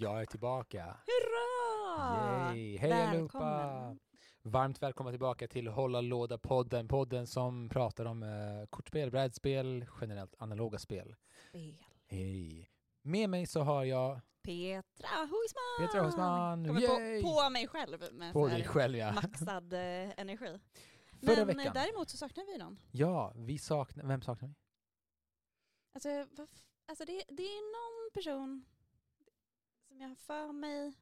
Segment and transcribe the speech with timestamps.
[0.00, 0.84] jag är tillbaka.
[1.06, 2.54] Hurra!
[2.54, 2.76] Yay.
[2.78, 3.38] Hej allihopa!
[3.38, 3.98] Välkommen.
[4.42, 6.88] Varmt välkomna tillbaka till Hålla Låda-podden.
[6.88, 11.16] Podden som pratar om eh, kortspel, brädspel, generellt analoga spel.
[11.48, 11.76] Spel.
[12.06, 12.70] Hej!
[13.02, 15.78] Med mig så har jag Petra Huisman!
[15.78, 16.68] Petra.
[16.68, 17.22] Kommer Yay!
[17.22, 19.12] på, på mig själv med på så här dig själv ja.
[19.12, 19.80] maxad eh,
[20.20, 20.58] energi.
[21.26, 21.66] Förra Men veckan.
[21.66, 22.80] eh, däremot så saknar vi någon.
[22.92, 24.54] Ja, vi saknar, vem saknar vi?
[25.94, 28.64] Alltså, vad f- alltså det, det är någon person
[29.98, 30.14] som jag har
[30.46, 30.92] för mig.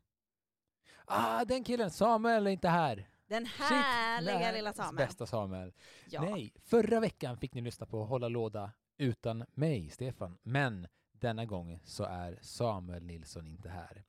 [1.05, 1.91] Ah, den killen!
[1.91, 3.09] Samuel är inte här!
[3.27, 5.07] Den härliga lilla Samuel.
[5.07, 5.73] Bästa Samuel.
[6.11, 6.21] Ja.
[6.23, 10.39] Nej, förra veckan fick ni lyssna på Hålla Låda utan mig, Stefan.
[10.43, 14.05] Men denna gång så är Samuel Nilsson inte här.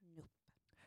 [0.00, 0.28] Nope.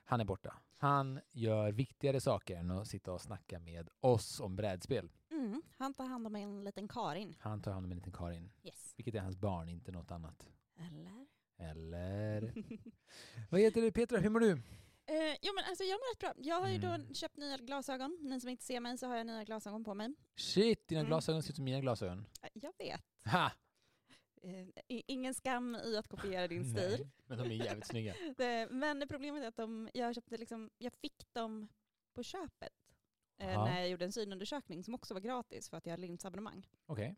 [0.05, 0.55] Han är borta.
[0.77, 5.11] Han gör viktigare saker än att sitta och snacka med oss om brädspel.
[5.31, 7.35] Mm, han tar hand om en liten Karin.
[7.39, 8.93] Han tar hand om en liten Karin, Yes.
[8.97, 10.49] vilket är hans barn, inte något annat.
[10.79, 11.24] Eller?
[11.57, 12.53] Eller?
[13.49, 14.51] Vad heter du Petra, hur mår du?
[15.07, 16.33] Eh, jo men alltså jag mår rätt bra.
[16.37, 17.07] Jag har ju Mm.
[17.07, 18.17] då köpt nya glasögon.
[18.21, 20.13] Ni som inte ser mig så har jag nya glasögon på mig.
[20.35, 21.09] Shit, dina Mm.
[21.09, 22.27] glasögon ser ut som mina glasögon.
[22.53, 23.01] Jag vet.
[23.25, 23.51] Ha!
[24.41, 26.97] Eh, ingen skam i att kopiera din stil.
[26.99, 28.15] Nej, men de är jävligt snygga.
[28.37, 31.67] Det, men problemet är att de, jag, köpte liksom, jag fick dem
[32.13, 32.73] på köpet
[33.37, 36.67] eh, när jag gjorde en synundersökning som också var gratis för att jag hade linsabonnemang.
[36.85, 37.15] Okej.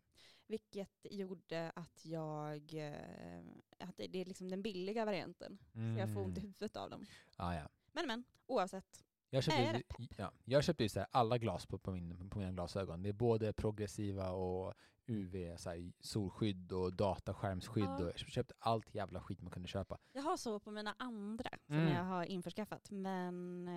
[0.48, 3.40] Vilket gjorde att jag, eh,
[3.78, 5.58] att det, är liksom den billiga varianten.
[5.74, 5.94] Mm.
[5.94, 7.06] Så jag får ont i huvudet av dem.
[7.36, 7.68] Ah, ja.
[7.92, 9.04] Men men, oavsett.
[9.30, 12.52] Jag köpte, ju- ja, jag köpte ju så alla glas på, på, min, på mina
[12.52, 13.02] glasögon.
[13.02, 14.74] Det är både progressiva och
[15.06, 17.84] UV, så här, solskydd och dataskärmskydd.
[17.84, 17.96] Ja.
[17.98, 19.98] Och jag köpte allt jävla skit man kunde köpa.
[20.12, 21.92] Jag har så på mina andra som Mm.
[21.94, 22.90] jag har införskaffat.
[22.90, 23.68] Men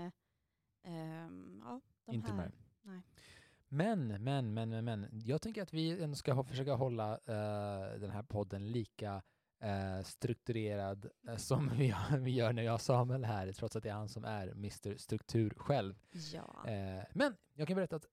[0.84, 2.38] ehm, ja, de Inte här.
[2.38, 2.52] mer.
[2.82, 3.02] Nej.
[3.74, 5.22] Men, men, men, men, men.
[5.26, 9.22] Jag tänker att vi ändå ska försöka hålla eh, den här podden lika
[9.62, 13.90] eh, strukturerad eh, som vi, vi gör när jag har Samuel här, trots att det
[13.90, 15.96] är han som är Mr Struktur själv.
[16.34, 16.66] Ja.
[17.14, 18.06] Men jag kan berätta att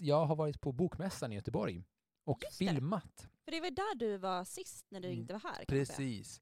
[0.00, 1.84] jag har varit på Bokmässan i Göteborg
[2.24, 2.68] och Just det.
[2.68, 3.28] filmat.
[3.44, 5.64] För det var där du var sist när du Mm, inte var här.
[5.68, 6.40] Precis.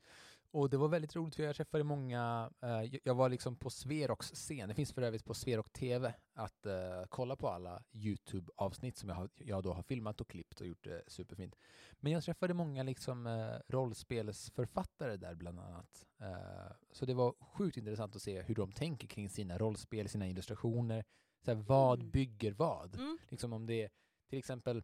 [0.55, 4.31] Och det var väldigt roligt för jag träffade många, eh, jag- var liksom på Sverox
[4.31, 9.09] scen, det finns för övrigt på Sverok TV att eh, kolla på alla YouTube-avsnitt som
[9.09, 11.55] jag, har, jag då har filmat och klippt och gjort det superfint.
[12.01, 16.07] Men jag träffade många liksom eh, rollspelsförfattare där bland annat.
[16.21, 20.29] Eh, så det var sjukt intressant att se hur de tänker kring sina rollspel, sina
[20.29, 21.05] illustrationer.
[21.45, 22.11] Så vad Mm.
[22.11, 22.95] bygger vad?
[22.95, 23.19] Mm.
[23.29, 23.89] Liksom om det
[24.31, 24.83] till exempel eh,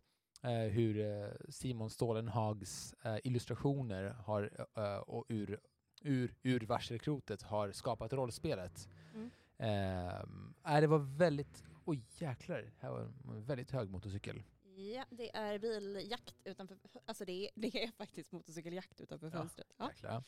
[0.49, 5.61] hur eh, Simon Stålenhags eh, illustrationer har, eh, och ur,
[6.03, 8.89] ur, ur varselkrotet har skapat rollspelet.
[9.15, 9.31] Mm.
[9.59, 14.43] Eh, äh, det var väldigt, oj jäklar, här var en väldigt hög motorcykel.
[14.77, 19.69] Ja, det är biljakt utanför, alltså det är, det är faktiskt motorcykeljakt utanför Ja, fönstret.
[19.77, 19.89] Ja.
[19.89, 20.23] Jäklar.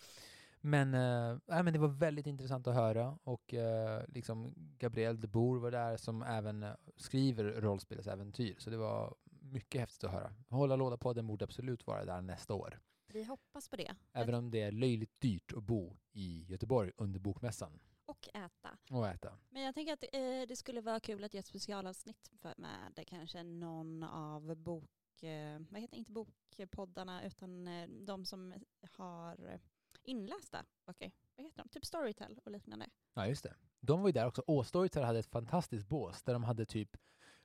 [0.65, 5.27] Men, eh, äh, men det var väldigt intressant att höra och eh, liksom Gabriel de
[5.27, 9.15] Boer var där som även eh, skriver rollspelsäventyr så det var
[9.53, 10.35] mycket häftigt att höra.
[10.49, 12.81] Hålla låda på den borde absolut vara där nästa år.
[13.07, 13.95] Vi hoppas på det.
[14.13, 18.79] Även om det är löjligt dyrt att bo i Göteborg under bokmässan Och äta.
[18.91, 19.39] och äta.
[19.51, 23.05] Men jag tänker att eh, det skulle vara kul att göra ett specialavsnitt för, med
[23.07, 28.55] kanske någon av bok, eh, vad heter inte bokpoddarna utan eh, de som
[28.93, 29.61] har
[30.03, 31.13] inlästa böcker.
[31.37, 31.69] Vad heter de?
[31.69, 32.87] Typ Storytel och liknande.
[33.15, 33.55] Ja, just det.
[33.81, 34.43] De var ju där också.
[34.47, 36.97] Åstorytel hade ett fantastiskt bås där de hade typ,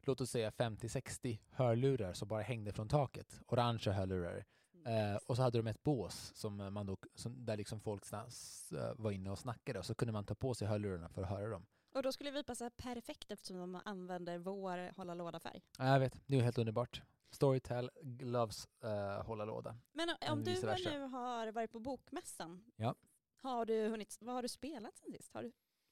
[0.02, 3.42] låt oss säga 50-60 hörlurar som bara hängde från taket.
[3.48, 4.46] Orangea hörlurar.
[4.86, 8.72] Eh, och så hade de ett bås som man då, som, där liksom folk snas,
[8.72, 11.30] eh, var inne och snackade och så kunde man ta på sig hörlurarna för att
[11.30, 11.66] höra dem.
[11.96, 15.62] Och då skulle vi passa perfekt eftersom de använder vår hålla låda-färg.
[15.78, 17.02] Ja, jag vet, det är helt underbart.
[17.32, 17.90] Storytel
[18.22, 19.78] loves uh, hålla låda.
[19.92, 22.96] Men om Men du nu har varit på bokmässan, Ja.
[23.42, 25.34] har du hunnit, vad har du spelat sen sist?
[25.34, 25.52] Har du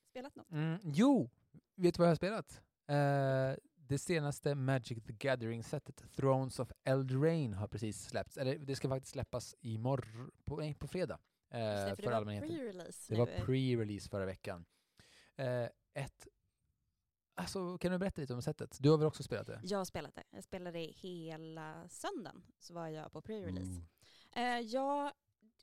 [0.09, 0.51] spelat något?
[0.51, 1.29] Mm, jo,
[1.75, 2.61] vet du vad jag har spelat?
[2.87, 8.37] Eh, det senaste Magic the Gathering-setet, Thrones of Eldraine, har precis släppts.
[8.37, 11.19] Eller det ska faktiskt släppas imorgon, på, nej, på fredag.
[11.49, 12.49] eh, det, för det allmänheten.
[12.49, 14.65] pre-release Det var pre-release förra veckan.
[15.35, 16.27] Eh, ett...
[17.37, 18.77] Alltså, kan du berätta lite om setet?
[18.79, 19.61] Du har väl också spelat det?
[19.63, 20.23] Jag har spelat det.
[20.29, 23.81] Jag spelade hela söndagen så var jag på pre-release.
[24.35, 24.43] Ooh.
[24.43, 25.11] Eh, jag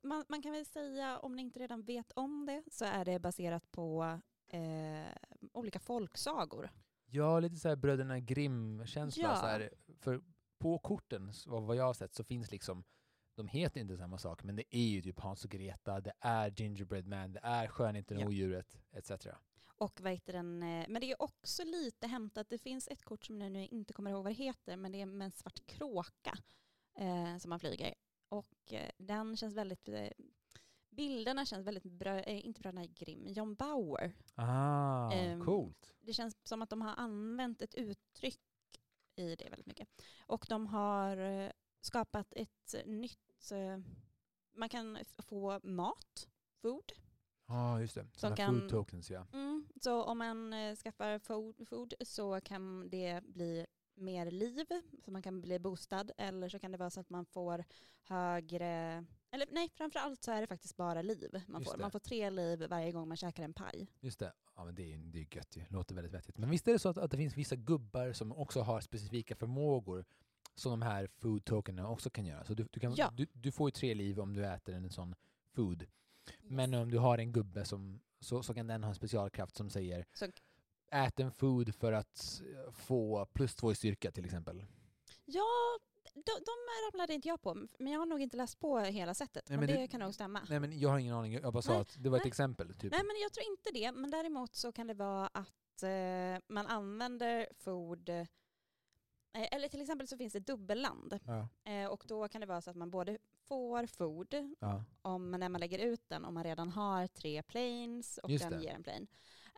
[0.03, 3.19] man, man kan väl säga, om ni inte redan vet om det, så är det
[3.19, 5.15] baserat på eh,
[5.53, 6.71] olika folksagor.
[7.15, 9.23] Ja, lite så här Bröderna Grimm-känsla.
[9.23, 9.37] Ja.
[9.37, 9.71] Så här,
[10.01, 10.21] för
[10.59, 12.85] på korten, vad jag har sett, så finns liksom,
[13.37, 16.51] de heter inte samma sak, men det är ju typ Hans och Greta, det är
[16.61, 18.27] Gingerbread Man, det är Skönheten och Ja.
[18.27, 19.11] odjuret, etc.
[19.67, 23.25] Och vad heter den, eh, men det är också lite hämtat, det finns ett kort
[23.25, 25.67] som jag nu inte kommer ihåg vad det heter, men det är med en svart
[25.67, 26.39] kråka
[26.99, 27.95] eh, som man flyger.
[28.29, 30.09] Och eh, den känns väldigt, eh,
[30.97, 34.13] bilderna känns väldigt, brö, eh, inte Bröderna Grimm, John Bauer.
[34.35, 35.95] Ah, Ehm, coolt.
[36.01, 38.41] Det känns som att de har använt ett uttryck
[39.17, 39.89] i det väldigt mycket.
[40.27, 41.51] Och de har eh,
[41.81, 43.79] skapat ett nytt, eh,
[44.55, 46.29] man kan få mat,
[46.63, 46.93] food,
[47.47, 48.07] Ja, just det.
[48.17, 49.27] Sådana kan- food tokens, ja.
[49.33, 54.67] Mm, så om man skaffar food, food så kan det bli mer liv,
[55.05, 57.65] så man kan bli boostad, eller så kan det vara så att man får
[58.03, 61.77] högre, eller nej, framförallt så är det faktiskt bara liv man Just får.
[61.79, 61.83] det.
[61.83, 63.89] Man får tre liv varje gång man käkar en paj.
[64.01, 64.33] Just det.
[64.57, 65.65] Ja, men det är ju det är gött ju.
[65.69, 66.39] Låter väldigt vettigt.
[66.39, 69.37] Men visst är det så att, att det finns vissa gubbar som också har specifika
[69.37, 70.05] förmågor
[70.55, 72.45] som de här food tokenerna också kan göra.
[72.45, 73.11] Så du, du, kan, Ja.
[73.17, 75.15] du, du får ju tre liv om du äter en sån
[75.55, 75.87] food.
[76.43, 79.71] Men om du har en gubbe som, så, så kan den ha en specialkraft som
[79.71, 80.27] säger Så,
[80.91, 82.43] ät en food för att
[82.73, 84.65] få plus två i styrka till exempel.
[85.25, 85.79] Ja,
[86.15, 86.53] de, de
[86.93, 89.49] ramlade inte jag på, men jag har nog inte läst på hela sättet.
[89.49, 90.47] Nej, men det det- kan nog stämma.
[90.49, 92.29] Nej men jag har ingen aning, jag bara sa Nej, att det var ett nej.
[92.29, 92.75] exempel.
[92.75, 92.93] Typ.
[92.93, 93.93] Nej men jag tror inte det.
[93.93, 98.27] Men däremot så kan det vara att eh, man använder food, eh,
[99.33, 101.19] eller till exempel så finns det dubbelland.
[101.25, 105.31] Ja, Eh, och då kan det vara så att man både får food ja, om,
[105.31, 108.65] när man lägger ut den, om man redan har tre planes och Just den det.
[108.65, 109.07] ger en plane.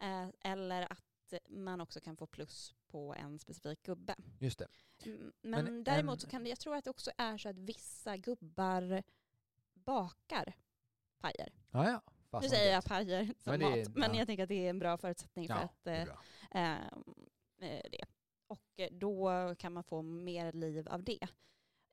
[0.01, 4.15] Eh, eller att man också kan få plus på en specifik gubbe.
[4.41, 4.69] just det.
[5.05, 7.59] Men, Men däremot en- så kan det, jag tror att det också är så att
[7.59, 9.03] vissa gubbar
[9.75, 10.53] bakar
[11.19, 11.53] pajer.
[11.71, 12.03] Ja, ja.
[12.43, 14.19] Nu säger jag pajer som Men mat, men ja.
[14.19, 16.23] jag tänker att det är en bra förutsättning för Ja, att det eh, bra.
[16.51, 16.83] eh,
[17.71, 18.05] eh, det.
[18.47, 21.29] Och eh, då kan man få mer liv av det.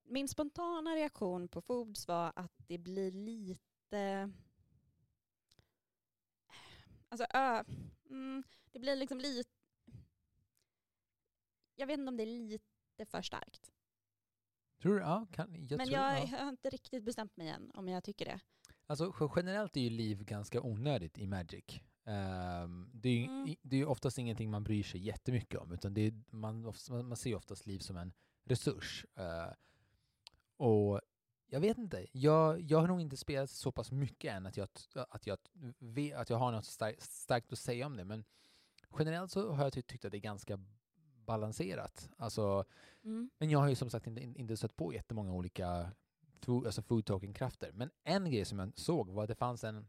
[0.04, 4.32] Min spontana reaktion på foods var att det blir lite...
[7.10, 7.64] Alltså, ö,
[8.10, 9.50] mm, det blir liksom lite...
[11.82, 13.72] Jag vet inte om det är lite för starkt.
[14.82, 15.00] Tror du?
[15.02, 16.38] Ja, kan, jag men tror, jag, ja.
[16.38, 18.40] har inte riktigt bestämt mig än om jag tycker det.
[18.88, 21.82] Alltså ge- generellt är ju liv ganska onödigt i Magic.
[22.06, 23.56] Ehm, det, är ju, Mm.
[23.62, 27.36] det är oftast ingenting man bryr sig jättemycket om, utan det är, man, man ser
[27.36, 28.14] oftast liv som en
[28.44, 29.06] resurs.
[29.16, 29.54] Eh,
[30.58, 31.02] och
[31.48, 34.70] jag vet inte, jag, jag har nog inte spelat så pass mycket än att jag,
[35.10, 35.38] att jag,
[35.80, 38.24] vet, att jag har något starkt, starkt att säga om det, men
[39.00, 40.60] generellt så har jag ty- tyckt att det är ganska
[41.32, 42.10] balanserat.
[42.18, 42.66] Alltså,
[43.04, 43.30] Mm.
[43.38, 45.92] men jag har ju som sagt inte, inte stött på jättemånga olika
[46.48, 47.72] alltså food token-krafter.
[47.74, 49.88] Men en grej som jag såg var att det fanns en,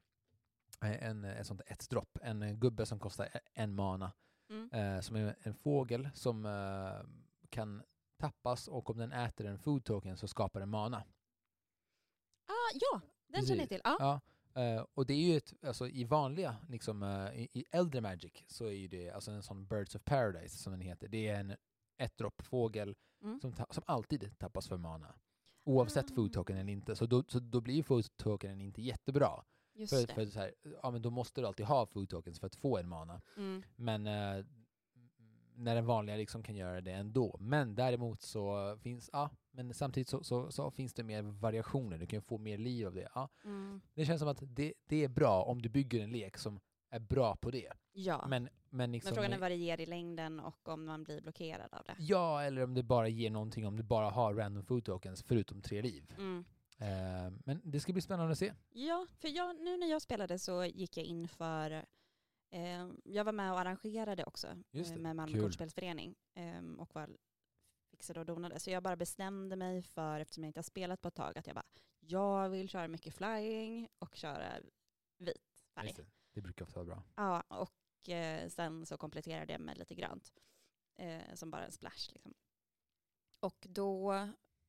[0.80, 4.12] en, en sånt ett dropp, en eh, gubbe som kostar e- en mana,
[4.50, 4.70] Mm.
[4.72, 7.06] eh, som är en fågel som eh,
[7.48, 7.82] kan
[8.18, 11.04] tappas och om den äter en food token så skapar den mana.
[12.46, 13.80] Ah, ja, den känner jag till.
[13.84, 13.96] Ja.
[13.98, 14.20] Ja,
[14.54, 18.32] eh, och det är ju ett, alltså i vanliga, liksom eh, i, i äldre Magic
[18.46, 21.08] så är ju det alltså en sån Birds of Paradise som den heter.
[21.08, 21.56] Det är en
[21.98, 23.40] ett dropp fågel Mm.
[23.40, 25.14] som, som alltid tappas för mana.
[25.64, 26.14] Oavsett Ah.
[26.14, 26.96] food token eller inte.
[26.96, 29.44] Så då, så då blir food tokenen inte jättebra.
[29.74, 30.14] Just För, det.
[30.14, 32.78] för så här, ja, men då måste du alltid ha food tokens för att få
[32.78, 33.22] en mana.
[33.36, 33.62] Mm.
[33.76, 34.44] Men eh,
[35.54, 37.36] när den vanliga liksom kan göra det ändå.
[37.40, 41.98] Men däremot så finns, ja, men samtidigt så, så, så finns det mer variationer.
[41.98, 43.08] Du kan få mer liv av det.
[43.14, 43.80] Ja, Mm.
[43.94, 47.00] det känns som att det, det är bra om du bygger en lek som är
[47.00, 47.72] bra på det.
[47.92, 48.26] Ja.
[48.28, 51.20] Men, men, liksom, Men frågan är vad det ger i längden och om man blir
[51.20, 51.94] blockerad av det.
[51.98, 55.62] Ja, eller om det bara ger någonting om du bara har random food tokens förutom
[55.62, 56.14] tre liv.
[56.18, 56.44] Mm.
[56.78, 58.52] Eh, men det ska bli spännande att se.
[58.72, 61.70] Ja, för jag, nu när jag spelade så gick jag in för,
[62.50, 67.08] eh, jag var med och arrangerade också eh, med Malmö kortspelsförening eh, och var
[68.02, 68.60] fixade och donade.
[68.60, 71.46] Så jag bara bestämde mig för, eftersom jag inte har spelat på ett tag, att
[71.46, 71.66] jag bara,
[72.00, 74.60] jag vill köra mycket flying och köra
[75.18, 75.92] vit färg.
[75.96, 76.06] Det.
[76.32, 77.02] det brukar ofta vara bra.
[77.16, 80.32] Ja, och eh, sen så kompletterade jag med lite grönt.
[80.94, 82.34] Eh, som bara en splash liksom.
[83.40, 84.28] Och då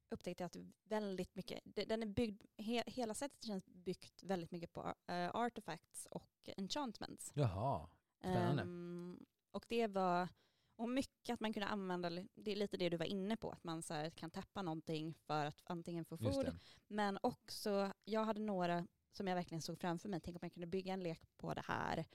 [0.10, 4.74] upptäckte jag att väldigt mycket, den är byggd, he, hela sättet känns byggt väldigt mycket
[4.74, 7.32] på eh, artifacts och enchantments.
[7.36, 8.62] Jaha, Spännande.
[8.62, 10.30] Ehm, och det var,
[10.75, 13.63] och mycket att man kunde använda, det är lite det du var inne på, att
[13.63, 16.46] man så kan tappa någonting för att antingen få food
[16.88, 20.20] men också, jag hade några som jag verkligen såg framför mig.
[20.20, 22.06] Tänk om jag kunde bygga en lek på det här.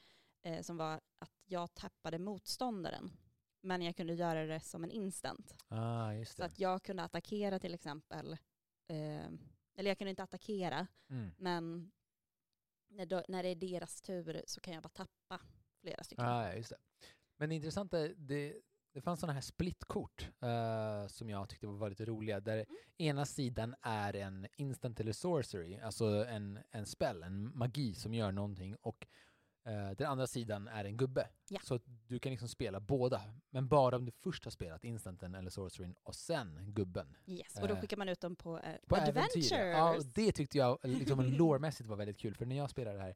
[0.42, 3.10] Eh, som var att jag tappade motståndaren.
[3.60, 5.56] Men jag kunde göra det som en instant.
[5.68, 8.32] Ah, Så att jag kunde attackera till exempel.
[8.86, 9.26] Eh,
[9.74, 11.30] eller jag kan inte attackera, Mm.
[11.38, 11.92] men
[12.88, 15.40] när, då, när det är deras tur så kan jag bara tappa
[15.80, 16.24] flera stycken.
[16.24, 16.76] Ja, just det.
[17.38, 18.54] Men det intressanta, det,
[18.92, 22.66] det fanns sådana här splitkort eh, som jag tyckte var väldigt roliga, där Mm.
[22.98, 28.32] ena sidan är en instant eller sorcery, alltså en, en spell, en magi som gör
[28.32, 29.06] någonting, och
[29.64, 31.28] eh, den andra sidan är en gubbe.
[31.48, 31.60] Ja.
[31.62, 35.50] Så du kan liksom spela båda, men bara om du först har spelat instanten eller
[35.50, 37.16] sorceryn och sen gubben.
[37.26, 39.50] Yes, och då Eh, skickar man ut dem på, eh, På adventures.
[39.52, 43.14] Ja, det tyckte jag liksom lore-mässigt var väldigt kul, för när jag spelade det här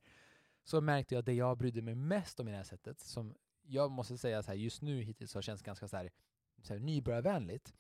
[0.64, 3.34] så märkte jag att det jag brydde mig mest om i det här sättet, som
[3.62, 6.10] jag måste säga så här, just nu hittills har känts ganska så här,
[6.62, 7.74] så här nybörjarvänligt,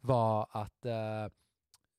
[0.00, 1.28] var att eh,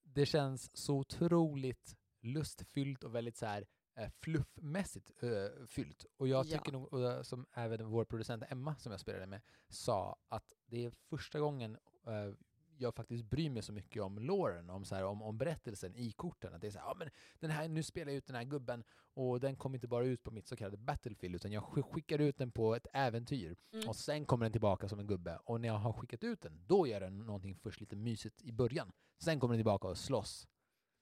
[0.04, 6.06] det känns så otroligt lustfyllt och väldigt så här eh, fluffmässigt eh, fyllt.
[6.18, 6.58] Och jag Ja.
[6.58, 10.86] tycker nog, och, som även vår producent Emma som jag spelade med sa, att det
[10.86, 12.34] är första gången eh,
[12.82, 16.12] jag faktiskt bryr mig så mycket om låren, om, så här, om, om berättelsen i
[16.12, 16.54] korten.
[16.54, 17.10] Att det är så här, ja, men
[17.40, 18.84] den här, nu spelar jag ut den här gubben
[19.14, 22.20] och den kommer inte bara ut på mitt så kallade battlefield utan jag sk- skickar
[22.20, 23.90] ut den på ett äventyr Mm.
[23.90, 25.40] och sen kommer den tillbaka som en gubbe.
[25.44, 28.52] Och när jag har skickat ut den, då gör den någonting först lite mysigt i
[28.52, 28.92] början.
[29.24, 30.48] Sen kommer den tillbaka och slåss.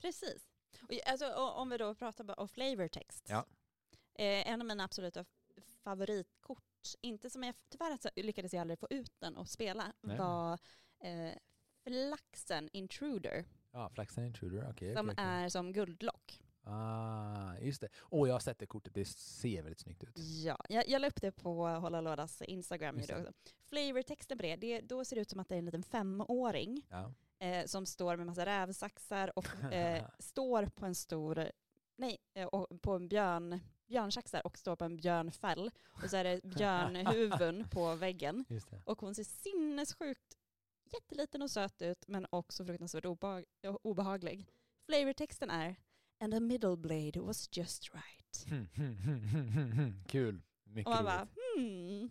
[0.02, 0.50] Precis.
[0.82, 3.26] Och, alltså, om vi då pratar om flavor text.
[3.30, 3.46] Ja.
[4.20, 5.26] Eh, en av mina absoluta
[5.84, 6.64] favoritkort,
[7.02, 10.18] inte som jag tyvärr lyckades jag aldrig få ut den och spela, Nej.
[10.18, 10.54] var
[11.00, 11.34] eh,
[11.88, 14.94] Flaxen Intruder Ja, Flaxen Intruder, okej.
[14.96, 15.26] som okej, okej.
[15.44, 16.42] är som guldlock.
[16.64, 17.88] Ah, just det.
[18.00, 20.18] Och jag har sett det kortet, det ser väldigt snyggt ut.
[20.18, 23.00] Ja, jag, jag la upp det på Hålla Lådas Instagram.
[23.70, 26.82] Flavortexten på det, det, då ser det ut som att det är en liten femåring
[26.90, 27.14] Ja.
[27.40, 31.52] eh, som står med massa rävsaxar och eh, står på en stor,
[31.96, 35.72] nej, eh, och på en björn, björnsaxar och står på en björnfäll.
[36.04, 38.46] Och så är det björnhuvuden på väggen.
[38.50, 38.82] Just det.
[38.86, 40.38] Och hon ser sinnessjukt
[40.94, 43.46] jätteliten och söt ut men också fruktansvärt obehag
[43.82, 44.48] obehaglig.
[44.86, 45.76] Flavortexten är
[46.20, 48.46] And the middle blade was just right.
[50.08, 50.42] Kul.
[50.64, 51.06] Mycket Och man roligt.
[51.06, 51.28] bara
[51.58, 52.10] hmm.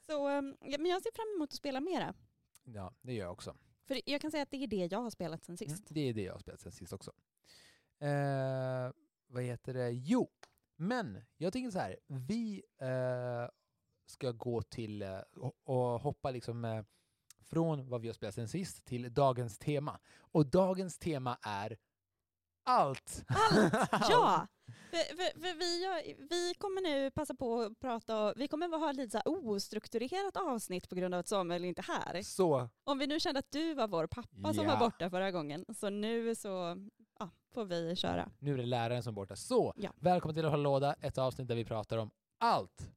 [0.00, 2.14] Så, um, ja, men jag ser fram emot att spela mera.
[2.64, 3.56] Ja, det gör jag också.
[3.84, 5.86] För jag kan säga att det är det jag har spelat sen Mm, sist.
[5.90, 7.12] det är det jag har spelat sen sist också.
[7.98, 8.92] Eh,
[9.26, 9.90] vad heter det?
[9.90, 10.30] Jo,
[10.76, 11.96] men jag tänker så här.
[12.06, 13.48] Vi eh,
[14.06, 16.84] ska gå till eh, och, och hoppa liksom eh,
[17.50, 19.98] från vad vi har spelat sen sist till dagens tema.
[20.18, 21.76] Och dagens tema är
[22.64, 23.24] allt!
[23.28, 23.88] Allt!
[24.10, 24.46] Ja!
[24.90, 29.10] För, för, för vi, vi kommer nu passa på att prata, vi kommer ha lite
[29.10, 31.84] så här ostrukturerat avsnitt på grund av att Samuel inte är
[32.14, 32.22] här.
[32.22, 34.70] Så, Om vi nu kände att du var vår pappa som Ja.
[34.72, 36.76] var borta förra gången, så nu så
[37.18, 38.30] ja, får vi köra.
[38.38, 39.36] nu är det läraren som är borta.
[39.36, 39.90] Så, Ja.
[39.96, 42.90] välkommen till att hålla låda, ett avsnitt där vi pratar om allt!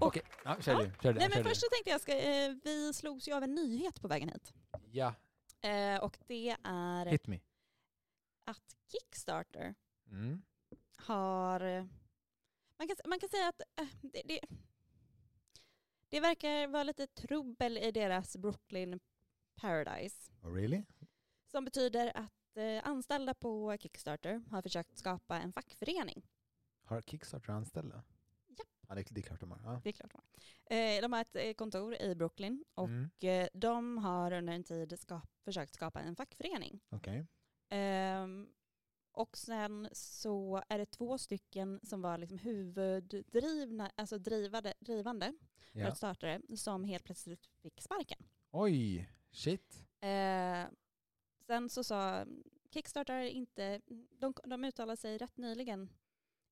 [0.00, 0.78] Okej, ja, kör Ja.
[0.78, 0.90] du.
[1.02, 1.48] Kör du, Nej kör men du.
[1.48, 4.54] först så tänkte jag, ska, eh, vi slogs ju av en nyhet på vägen hit.
[4.92, 5.14] Ja,
[5.60, 7.40] Eh, och det är hit me.
[8.44, 9.74] att Kickstarter
[10.10, 10.42] Mm.
[10.96, 11.60] har...
[12.78, 14.40] Man kan, man kan säga att eh, det, det,
[16.08, 19.00] det verkar vara lite trubbel i deras Brooklyn
[19.60, 20.32] Paradise.
[20.42, 20.82] Oh, really?
[21.46, 26.22] Som betyder att eh, anställda på Kickstarter har försökt skapa en fackförening.
[26.84, 28.02] Har Kickstarter anställda?
[28.88, 28.94] Ja.
[28.94, 29.60] Det, det är klart de har.
[29.64, 29.80] Ja.
[29.84, 30.76] Det är klart de har.
[30.96, 33.10] Eh, de har ett eh, kontor i Brooklyn och Mm.
[33.22, 36.80] eh, de har under en tid skap, försökt skapa en fackförening.
[36.90, 37.26] Okej.
[37.68, 38.48] Ehm,
[39.12, 45.34] och sen så är det två stycken som var liksom huvuddrivna, alltså drivade, drivande
[45.72, 45.88] för Ja.
[45.88, 48.18] att starta det, som helt plötsligt fick sparken.
[48.50, 49.84] Oj, shit.
[50.00, 50.64] Eh,
[51.46, 52.26] sen så sa
[52.70, 53.80] Kickstarter inte,
[54.18, 55.88] de, de uttalade sig rätt nyligen,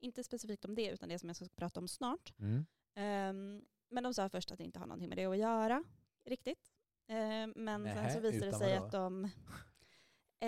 [0.00, 2.32] inte specifikt om det utan det som jag ska prata om snart.
[2.38, 2.66] Mm.
[2.94, 5.84] Ehm, men de sa först att det inte har någonting med det att göra
[6.24, 6.72] riktigt.
[7.08, 9.22] Ehm, men sen Nähä, så visade det sig att de,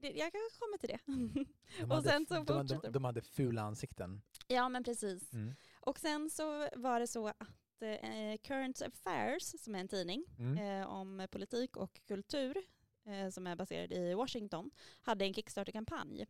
[0.00, 0.98] det, jag kan komma till det.
[1.06, 1.46] De
[1.82, 4.22] Och hade, sen så de, de, de, de hade fula ansikten.
[4.48, 5.32] ja men precis.
[5.32, 5.54] Mm.
[5.80, 10.80] Och sen så var det så att eh, Current Affairs, som är en tidning Mm.
[10.82, 12.56] eh, om politik och kultur,
[13.32, 14.70] som är baserad i Washington,
[15.02, 16.26] hade en Kickstarter-kampanj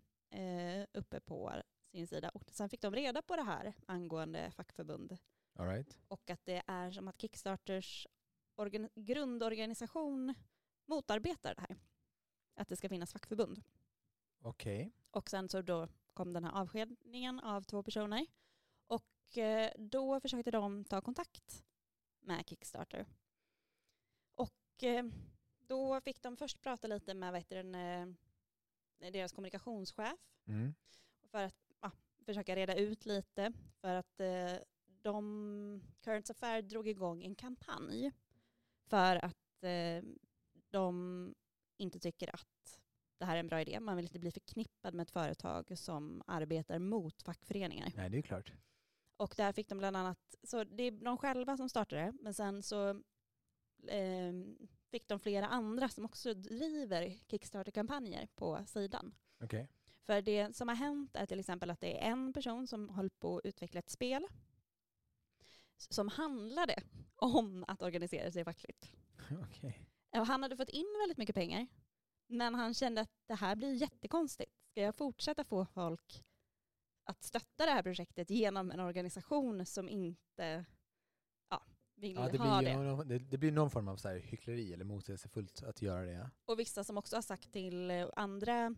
[0.92, 1.52] uppe på
[1.94, 2.28] sin sida.
[2.28, 5.18] Och sen fick de reda på det här angående fackförbund
[5.58, 5.98] All right.
[6.08, 8.06] och att det är som att Kickstarters
[8.56, 10.34] organ- grundorganisation
[10.86, 11.76] motarbetar det här.
[12.54, 13.62] Att det ska finnas fackförbund.
[14.40, 14.92] Okej.
[15.10, 18.26] Och sen så då kom den här avskedningen av två personer.
[18.86, 21.64] Och eh, då försökte de ta kontakt
[22.20, 23.06] med Kickstarter.
[24.34, 25.04] Och eh,
[25.58, 27.74] då fick de först prata lite med vad heter den,
[28.98, 30.74] eh, deras kommunikationschef Mm.
[31.30, 31.63] för att
[32.24, 33.52] försöka reda ut lite.
[33.80, 34.52] För att eh,
[35.02, 38.12] de, Current Affair drog igång en kampanj
[38.86, 40.04] för att eh,
[40.70, 41.34] de
[41.76, 42.80] inte tycker att
[43.18, 43.80] det här är en bra idé.
[43.80, 47.92] Man vill inte bli förknippad med ett företag som arbetar mot fackföreningar.
[47.96, 48.52] Nej, det är klart.
[49.16, 52.62] Och där fick de bland annat, så det är de själva som startade men sen
[52.62, 52.90] så
[53.88, 54.32] eh,
[54.90, 59.14] fick de flera andra som också driver Kickstarter-kampanjer på sidan.
[59.40, 59.68] Okej.
[60.06, 63.10] För det som har hänt är till exempel att det är en person som håller
[63.18, 64.26] på att utveckla ett spel
[65.76, 66.82] som handlade
[67.16, 68.92] om att organisera sig fackligt.
[69.42, 69.80] Okej.
[70.18, 71.66] Och han hade fått in väldigt mycket pengar
[72.26, 74.52] men han kände att det här blir jättekonstigt.
[74.70, 76.24] Ska jag fortsätta få folk
[77.04, 80.64] att stötta det här projektet genom en organisation som inte
[81.50, 81.62] ja,
[81.94, 82.76] vill Ja, det, ha blir det?
[82.76, 86.30] någon, det, det blir någon form av så här hyckleri eller motsägelsefullt att göra det.
[86.44, 88.74] Och vissa som också har sagt till andra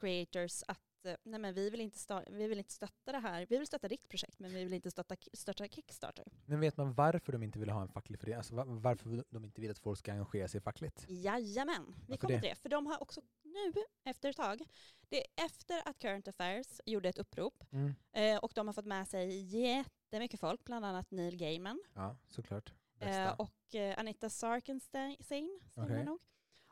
[0.00, 3.46] creators att eh, nej men vi vill, inte sta- vi vill inte stötta det här.
[3.50, 6.24] Vi vill stötta ditt projekt men vi vill inte stötta, stötta Kickstarter.
[6.46, 8.36] Men vet man varför de inte vill ha en facklig förening?
[8.36, 11.04] Alltså va- varför de inte vill att folk ska engagera sig fackligt?
[11.08, 12.40] Jajamän, vi Varför kommer det?
[12.40, 12.54] till det.
[12.54, 13.72] För de har också nu,
[14.04, 14.62] efter ett tag,
[15.08, 17.94] det är efter att Current Affairs gjorde ett upprop Mm.
[18.12, 22.72] eh, och de har fått med sig jättemycket folk, bland annat Neil Gaiman Ja, såklart.
[23.00, 23.34] eh, Bästa.
[23.34, 26.18] och Anita Sarkenstein, jag nog,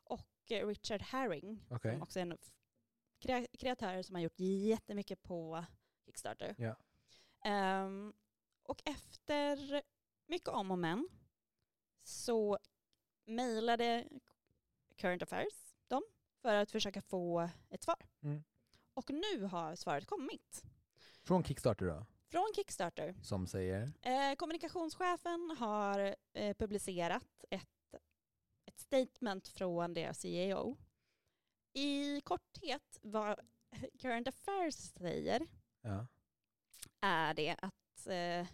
[0.05, 1.93] och Richard Herring Okej.
[1.93, 2.29] som också är en
[3.19, 5.65] f- kre- kreatör som har gjort jättemycket på
[6.07, 6.55] Kickstarter.
[6.59, 6.77] Ja.
[7.45, 8.13] Ehm,
[8.63, 9.83] och efter
[10.27, 11.09] mycket om och men
[12.03, 12.59] så
[13.25, 14.09] mejlade
[14.97, 16.03] Current Affairs dem
[16.43, 18.07] för att försöka få ett svar.
[18.23, 18.45] Mm.
[18.95, 20.65] Och nu har svaret kommit
[21.23, 23.15] Från Kickstarter då, från Kickstarter.
[23.23, 23.93] som säger?
[24.03, 27.95] Eh, kommunikationschefen har eh, publicerat ett,
[28.65, 30.77] ett statement från deras CEO.
[31.79, 33.41] I korthet vad
[34.01, 35.47] Current Affairs säger
[35.83, 36.07] Ja.
[37.01, 38.47] är det att eh,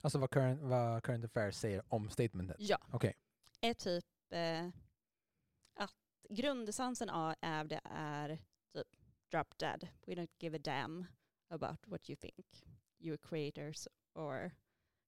[0.00, 2.56] Alltså vad current, vad current Affairs säger om statementet?
[2.60, 3.14] ja, Okej.
[3.60, 4.68] är typ eh,
[5.74, 7.34] att grundessensen av
[7.68, 8.38] det är
[8.72, 8.86] typ
[9.30, 9.88] drop dead.
[10.06, 11.06] We don't give a damn
[11.48, 12.64] about what you think.
[12.98, 14.50] You creators or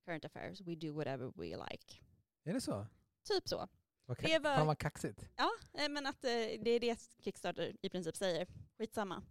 [0.04, 0.60] current affairs.
[0.60, 1.96] We do whatever we like.
[2.44, 2.86] Är det så?
[3.28, 3.68] Typ så.
[4.10, 5.24] Vad Det var- Fan vad kaxigt.
[5.36, 8.46] Ja, eh, men att eh, det är det Kickstarter i princip säger.
[8.78, 9.22] Skitsamma.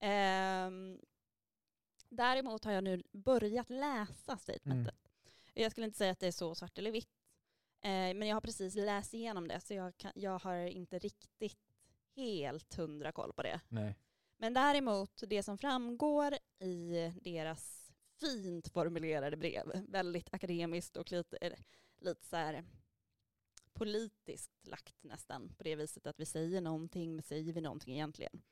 [0.00, 1.00] Ehm,
[2.08, 4.94] däremot har jag nu börjat läsa statementet.
[5.54, 7.08] Jag skulle inte säga att det är så svart eller vitt.
[7.80, 11.58] Eh, men jag har precis läst igenom det så jag, kan, jag har inte riktigt
[12.16, 13.60] helt hundra koll på det.
[13.68, 13.96] Nej.
[14.36, 21.56] Men däremot det som framgår i deras fint formulerade brev, väldigt akademiskt och lite,
[22.00, 22.64] lite så här
[23.82, 28.42] politiskt lagt nästan på det viset att vi säger någonting, men säger vi någonting egentligen,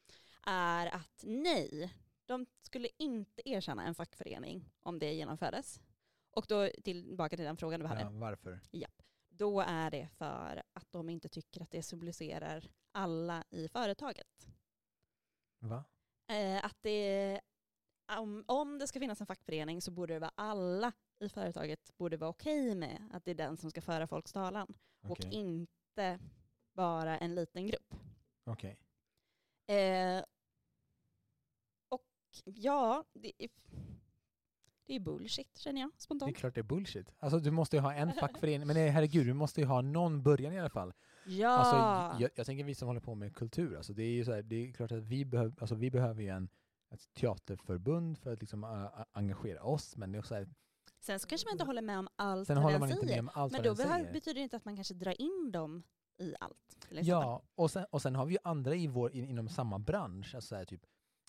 [0.47, 1.95] är att nej,
[2.27, 5.81] de skulle inte erkänna en fackförening om det genomfördes.
[6.31, 8.01] Och då tillbaka till den frågan du hade.
[8.01, 8.61] Ja, varför?
[9.29, 14.47] Då är det för att de inte tycker att det symboliserar alla i företaget.
[15.59, 15.85] Va?
[16.29, 17.41] Eh, att det,
[18.19, 22.17] om, om det ska finnas en fackförening så borde det vara alla i företaget borde
[22.17, 25.31] vara okej med att det är den som ska föra folks talan och Okej.
[25.35, 26.19] inte
[26.73, 27.95] bara en liten grupp.
[28.45, 28.81] Okej.
[29.67, 30.25] Eh,
[31.89, 32.03] och
[32.45, 33.51] ja, det är,
[34.87, 36.37] det är bullshit känner jag Det är spontant.
[36.37, 37.13] klart det är bullshit.
[37.19, 40.23] Alltså du måste ju ha en fackförening, men nej, herregud, du måste ju ha någon
[40.23, 40.93] början i alla fall.
[41.27, 44.25] Ja, Alltså, jag, jag tänker vi som håller på med kultur, alltså, det är ju
[44.25, 46.49] så här, det är klart att vi, behöv, alltså, vi behöver ju en,
[46.91, 50.49] ett teaterförbund för att liksom, ä- engagera oss, men det är också så här,
[51.01, 53.29] sen så kanske man inte håller med om allt sen vad den säger.
[53.35, 54.13] allt Men då säger.
[54.13, 55.83] betyder det inte att man kanske drar in dem
[56.19, 56.87] i allt.
[56.91, 60.35] Ja, och sen, och sen har vi ju andra i vår, in, inom samma bransch,
[60.35, 60.81] alltså så här, typ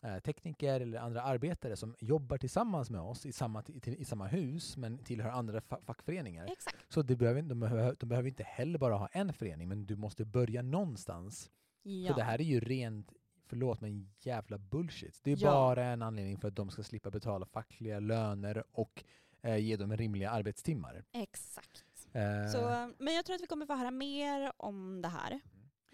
[0.03, 4.27] eh, tekniker eller andra arbetare som jobbar tillsammans med oss i samma, i, i samma
[4.27, 6.45] hus men tillhör andra fa fackföreningar.
[6.51, 6.93] Exakt.
[6.93, 9.95] Så det behöver, de, behöver, de behöver inte heller bara ha en förening, men du
[9.95, 11.51] måste börja någonstans.
[11.83, 12.11] Ja.
[12.11, 13.13] Så det här är ju rent,
[13.45, 15.19] förlåt men jävla bullshit.
[15.23, 15.51] Det är Ja.
[15.51, 19.03] bara en anledning för att de ska slippa betala fackliga löner och
[19.43, 21.03] ge dem rimliga arbetstimmar.
[21.11, 22.07] Exakt.
[22.13, 25.39] Eh, Så, men jag tror att vi kommer få höra mer om det här.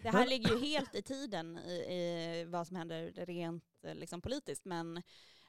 [0.02, 4.22] Det här ligger ju helt i tiden i, i vad som händer rent eh, liksom,
[4.22, 4.66] politiskt.
[4.66, 5.04] Men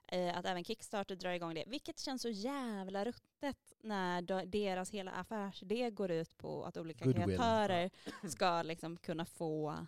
[0.06, 1.64] eh, att även Kickstarter drar igång det.
[1.66, 7.24] Vilket känns så jävla ruttet när deras hela affärsidé går ut på att olika Goodwill,
[7.24, 7.90] kreatörer
[8.28, 9.86] ska liksom kunna få,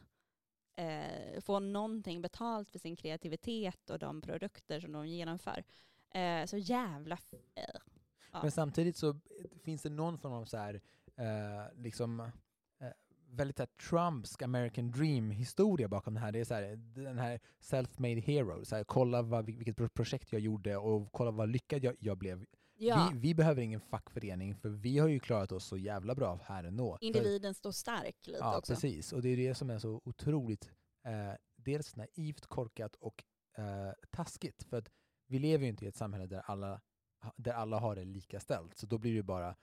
[0.76, 5.64] eh, få någonting betalt för sin kreativitet och de produkter som de genomför.
[6.14, 7.14] Eh, så jävla...
[7.14, 7.80] f- Eh,
[8.32, 8.38] ja.
[8.42, 9.20] Men samtidigt så
[9.62, 10.80] finns det någon form av så här,
[11.16, 12.28] eh, liksom, eh,
[13.28, 16.32] väldigt här Trumps American Dream-historia bakom det här.
[16.32, 18.64] Det är så här, den här self-made hero.
[18.64, 21.96] Så här, kolla vad, vil- vilket pro- projekt jag gjorde och kolla vad lyckad jag,
[21.98, 22.46] jag blev
[22.82, 26.40] Ja, Vi, vi behöver ingen fackförening för vi har ju klarat oss så jävla bra
[26.44, 26.96] här ändå.
[26.98, 28.72] För- individen står stark lite Ja, också.
[28.72, 29.12] precis.
[29.12, 30.70] Och det är det som är så otroligt
[31.04, 33.24] eh, dels naivt, korkat och
[33.58, 34.62] eh, taskigt.
[34.62, 34.88] För att
[35.26, 36.80] vi lever ju inte i ett samhälle där alla,
[37.36, 38.78] där alla har det lika ställt.
[38.78, 39.56] Så då blir det bara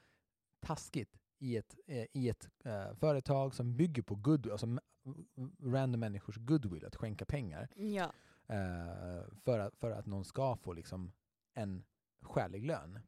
[0.59, 4.77] taskigt i ett, eh, i ett eh, företag som bygger på goodwill, alltså
[5.63, 8.13] random människors goodwill, att skänka pengar Ja.
[8.47, 11.11] eh, för, att, för att någon ska få liksom
[11.53, 11.83] en
[12.21, 12.99] skälig lön.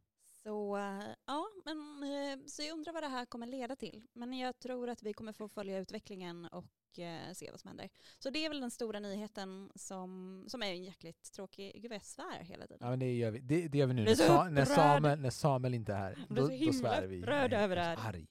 [0.44, 0.78] Så
[1.26, 4.08] ja, men, så jag undrar vad det här kommer leda till.
[4.14, 6.66] Men jag tror att vi kommer få följa utvecklingen och
[6.98, 7.90] eh, se vad som händer.
[8.20, 11.96] Så det är väl den stora nyheten som, som är en jäkligt tråkig, gud vad
[11.96, 12.78] jag svär hela tiden.
[12.82, 14.66] Ja, men det gör vi, det, det gör vi nu Blir när, Sa, när.
[14.66, 16.26] Samuel, när Samuel inte är här.
[16.30, 17.20] blir Då, så då svär vi.
[17.22, 18.10] upprörd Nej, över det jag är här.
[18.10, 18.28] Arg.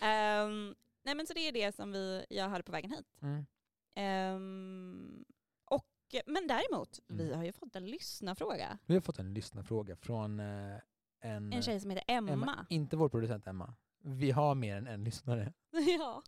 [0.00, 3.06] Ehm, nej men så det är det som vi, jag hade på vägen hit.
[3.22, 3.46] Mm.
[3.94, 5.24] Ehm,
[5.64, 5.86] och,
[6.26, 7.36] men däremot, vi Mm.
[7.38, 8.78] har ju fått en lyssnarfråga.
[8.86, 10.76] Vi har fått en lyssnarfråga från eh,
[11.20, 12.66] en, En tjej som heter Emma.
[12.68, 13.74] Inte vår producent Emma.
[14.02, 15.52] Vi har mer än en lyssnare.
[15.98, 16.22] ja.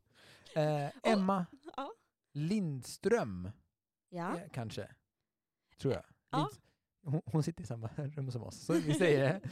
[0.55, 1.93] Eh, Emma Ja.
[2.35, 3.51] Lindström,
[4.09, 4.39] ja.
[4.39, 4.89] eh, kanske.
[5.81, 6.05] Tror jag.
[6.31, 6.51] Ja.
[7.03, 9.41] Hon, hon sitter i samma rum som oss, så vi säger det.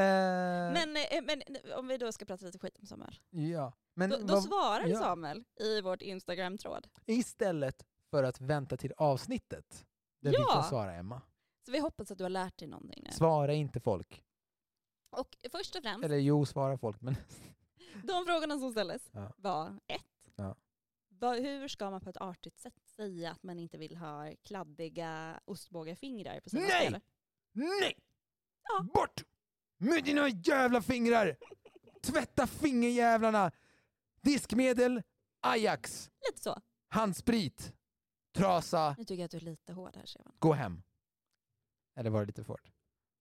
[0.00, 1.42] Eh, Men, eh, men
[1.78, 3.20] om vi då ska prata lite skit om Samuel.
[3.30, 3.72] ja.
[3.94, 4.98] Men Då, då vad- svarar ja.
[4.98, 6.86] Samuel i vårt Instagram-tråd.
[7.06, 9.86] istället för att vänta till avsnittet
[10.20, 10.52] där vi Ja.
[10.52, 11.22] kan svara Emma.
[11.66, 13.10] Så vi hoppas att du har lärt dig någonting nu.
[13.10, 14.22] Svara inte folk.
[15.10, 17.16] Och först och främst, Eller jo, svara folk, men
[18.04, 19.32] de frågorna som ställdes Ja.
[19.36, 20.02] var ett.
[21.20, 26.40] Hur ska man på ett artigt sätt säga att man inte vill ha kladdiga ostbågarfingrar
[26.40, 26.70] på sina Nej!
[26.82, 27.00] spelare?
[27.52, 27.98] nej!
[28.62, 28.82] Ja.
[28.94, 29.24] Bort
[29.78, 31.36] med dina jävla fingrar!
[32.02, 33.52] Tvätta fingerjävlarna!
[34.20, 35.02] Diskmedel,
[35.40, 36.60] Ajax, Lite så.
[36.88, 37.72] handsprit,
[38.34, 40.32] trasa, Nu tycker jag att du är lite hård här Stefan.
[40.38, 40.82] gå hem.
[41.96, 42.72] Eller var det lite för hårt?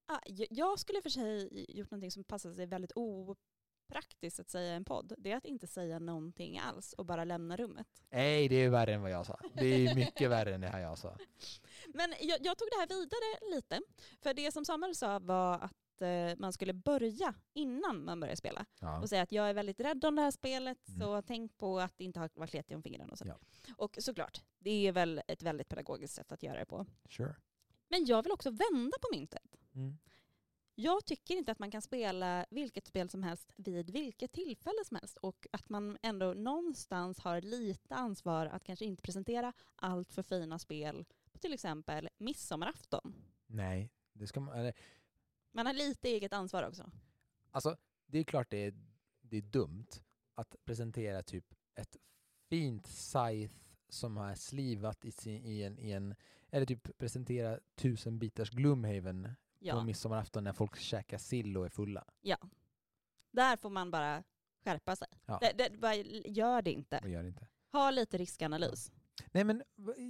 [0.08, 0.47] Ah, jag-
[0.79, 2.91] skulle för sig gjort någonting som passar sig väldigt
[3.89, 5.13] opraktiskt att säga i en podd.
[5.17, 7.88] Det är att inte säga någonting alls och bara lämna rummet.
[8.10, 9.39] Nej, det är värre än vad jag sa.
[9.54, 11.17] Det är mycket värre än det här jag sa.
[11.93, 13.82] Men jag, jag tog det här vidare lite.
[14.21, 18.65] För det som Samuel sa var att eh, man skulle börja innan man börjar spela.
[18.80, 19.02] Ja.
[19.02, 21.00] Och säga att jag är väldigt rädd om det här spelet Mm.
[21.00, 23.26] så tänk på att inte ha varit om fingrarna och så.
[23.28, 23.36] Ja.
[23.78, 26.86] Och såklart, det är väl ett väldigt pedagogiskt sätt att göra det på.
[27.10, 27.36] Sure.
[27.88, 29.56] Men jag vill också vända på myntet.
[29.76, 29.98] Mm.
[30.78, 34.96] Jag tycker inte att man kan spela vilket spel som helst vid vilket tillfälle som
[34.98, 40.24] helst och att man ändå någonstans har lite ansvar att kanske inte presentera allt för
[40.24, 43.16] fina spel på till exempel midsommarafton.
[43.48, 44.60] Nej, det ska man...
[44.60, 44.74] Eller,
[45.52, 46.92] Man har lite eget ansvar också.
[47.52, 48.74] alltså, det är klart det är,
[49.22, 49.88] det är dumt
[50.34, 51.98] att presentera typ ett
[52.50, 53.56] fint scythe
[53.90, 56.16] som har slivat i, sin, i, en, i en...
[56.50, 59.36] Eller typ presentera tusen bitars Gloomhaven
[59.71, 59.84] på Ja.
[59.84, 62.04] midsommarafton när folk käkar sill och är fulla.
[63.32, 64.23] Där får man bara
[64.65, 65.08] skärpa sig.
[65.25, 65.38] Ja.
[65.41, 67.01] Det, det, bara, gör det inte.
[67.06, 67.47] Gör det inte.
[67.71, 68.91] Ha lite riskanalys.
[69.32, 69.63] Nej men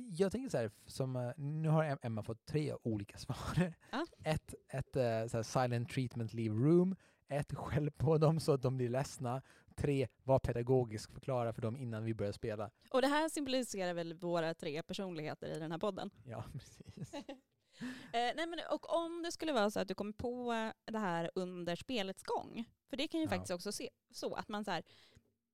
[0.09, 3.73] jag tänker så här, som, eh, nu har Em- Emma fått tre olika svar.
[3.91, 4.05] Ja.
[4.23, 6.95] Ett, ett eh, så silent treatment leave room,
[7.27, 9.41] ett skäll på dem så att de blir ledsna,
[9.75, 12.71] tre var pedagogisk, förklara för dem innan vi börjar spela.
[12.91, 16.09] Och det här symboliserar väl våra tre personligheter i den här podden.
[16.25, 17.11] Ja, precis.
[17.81, 17.87] Eh,
[18.35, 20.53] nej men, och om det skulle vara så att du kommer på
[20.85, 23.29] det här under spelets gång, för det kan ju Ja.
[23.29, 24.83] faktiskt också se så att man så här,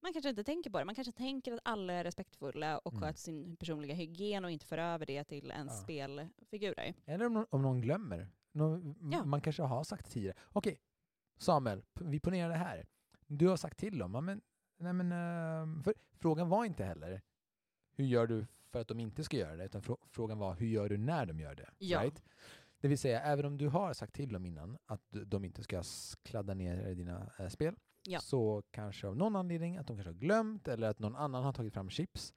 [0.02, 3.02] man kanske inte tänker på det, man kanske tänker att alla är respektfulla och Mm.
[3.04, 5.84] sköter sin personliga hygien och inte för över det till ens Ja.
[5.84, 6.94] spelfigurer.
[7.06, 8.28] Eller om någon, om någon glömmer.
[8.52, 9.24] Nå- m- Ja.
[9.26, 10.38] Man kanske har sagt tidigare.
[10.54, 10.80] Okej,
[11.38, 12.86] Samuel, vi ponerar det här.
[13.28, 14.42] Du har sagt till dem, men,
[14.78, 17.22] nej, men, ehm, för frågan var inte heller
[17.96, 20.68] hur gör du för att de inte ska göra det, utan frå- frågan var hur
[20.68, 21.70] gör du när de gör det?
[21.78, 22.02] Ja.
[22.04, 22.24] Right?
[22.80, 25.84] Det vill säga, även om du har sagt till dem innan att de inte ska
[26.24, 28.20] kladda ner dina eh, spel, Ja.
[28.20, 31.54] så kanske av någon anledning att de kanske har glömt eller att någon annan har
[31.54, 32.34] tagit fram chips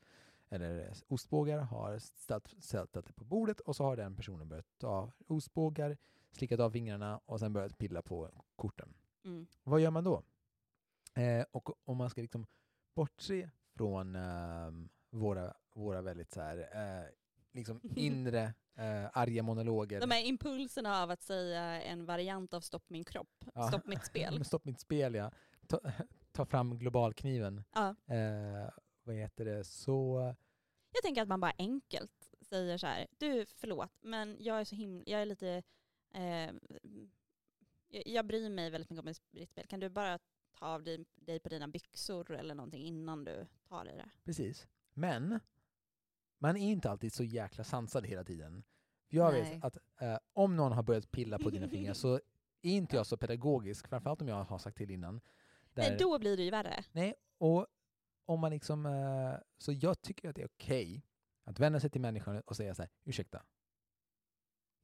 [0.48, 4.66] eller eh, ostbågar, har ställt, ställt det på bordet och så har den personen börjat
[4.78, 5.96] ta ostbågar,
[6.30, 8.94] slickat av fingrarna och sen börjat pilla på korten.
[9.24, 9.46] Mm.
[9.62, 10.22] Vad gör man då?
[11.14, 12.46] Eh, och om man ska liksom
[12.94, 17.08] bortse från ehm, våra, våra väldigt så här, eh,
[17.52, 20.00] liksom inre eh, arga monologer.
[20.00, 23.68] De här impulserna av att säga en variant av stopp min kropp, Ja.
[23.68, 24.44] stopp mitt spel.
[24.44, 25.30] Stopp mitt spel, ja.
[25.66, 25.80] Ta,
[26.32, 27.64] ta fram globalkniven.
[27.74, 27.94] Ja.
[28.14, 28.70] Eh,
[29.02, 29.64] vad heter det?
[29.64, 30.34] Så...
[30.92, 34.74] Jag tänker att man bara enkelt säger så här, du förlåt, men jag är så
[34.76, 35.62] himla, jag är lite,
[36.14, 36.50] eh,
[37.88, 39.66] jag, bryr mig väldigt mycket om ditt spel.
[39.66, 40.18] Kan du bara
[40.58, 44.10] ta av dig, dig på dina byxor eller någonting innan du tar i det?
[44.24, 44.66] Precis.
[44.92, 45.40] Men
[46.44, 48.64] man är inte alltid så jäkla sansad hela tiden.
[49.08, 49.42] Jag Nej.
[49.54, 52.14] vet att eh, om någon har börjat pilla på dina fingrar så
[52.62, 55.20] är inte jag så pedagogisk, framförallt om jag har sagt till innan.
[55.74, 56.84] Nej, där- då blir det ju värre.
[56.92, 57.66] Nej, och
[58.24, 58.86] om man liksom...
[58.86, 61.06] eh, Så jag tycker att det är okej
[61.44, 63.44] att vända sig till människan och säga så här, ursäkta.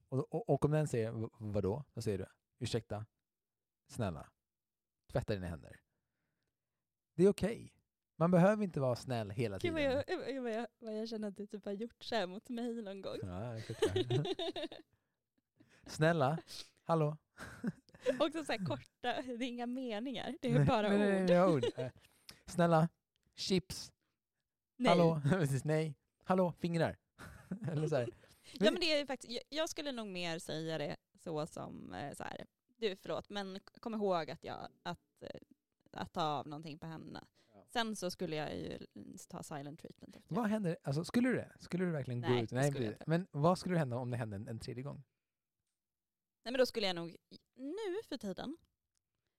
[0.08, 1.84] Och, och, och om den säger "V- vadå?
[1.94, 2.26] Då säger du,
[2.58, 3.06] ursäkta,
[3.88, 4.30] snälla,
[5.12, 5.80] tvätta dina händer.
[7.14, 7.72] Det är okej.
[8.20, 10.04] Man behöver inte vara snäll hela Gud vad tiden.
[10.34, 12.82] jag, vad jag, vad jag känner att du typ har gjort så här mot mig
[12.82, 13.16] någon gång.
[13.22, 13.56] Ja.
[15.86, 16.38] Snälla,
[16.84, 17.16] hallå?
[18.20, 21.64] Också så här korta, det är inga meningar, det är bara nej, nej, nej, ord.
[21.64, 21.64] ord.
[21.76, 21.90] Eh,
[22.46, 22.88] Snälla,
[23.34, 23.92] chips,
[24.76, 24.88] Nej.
[24.88, 25.20] hallå,
[25.64, 26.96] nej, hallå, fingrar.
[27.72, 28.08] Eller så här.
[28.52, 32.14] Ja men det är faktiskt, jag, jag skulle nog mer säga det så som eh,
[32.14, 35.40] så här, du förlåt men kom ihåg att jag, att, eh,
[35.92, 37.26] att ta av någonting på händerna.
[37.72, 37.80] Ja.
[37.80, 38.78] Sen så skulle jag ju
[39.28, 40.16] ta silent treatment.
[40.16, 40.76] efter Vad händer?
[40.82, 41.52] Alltså, skulle du det?
[41.58, 42.50] Skulle du verkligen gå Nej, ut?
[42.50, 43.04] det skulle jag inte.
[43.06, 45.02] Men vad skulle hända om det hände en, en tredje gång?
[46.44, 47.16] Nej men då skulle jag nog,
[47.54, 48.56] nu för tiden,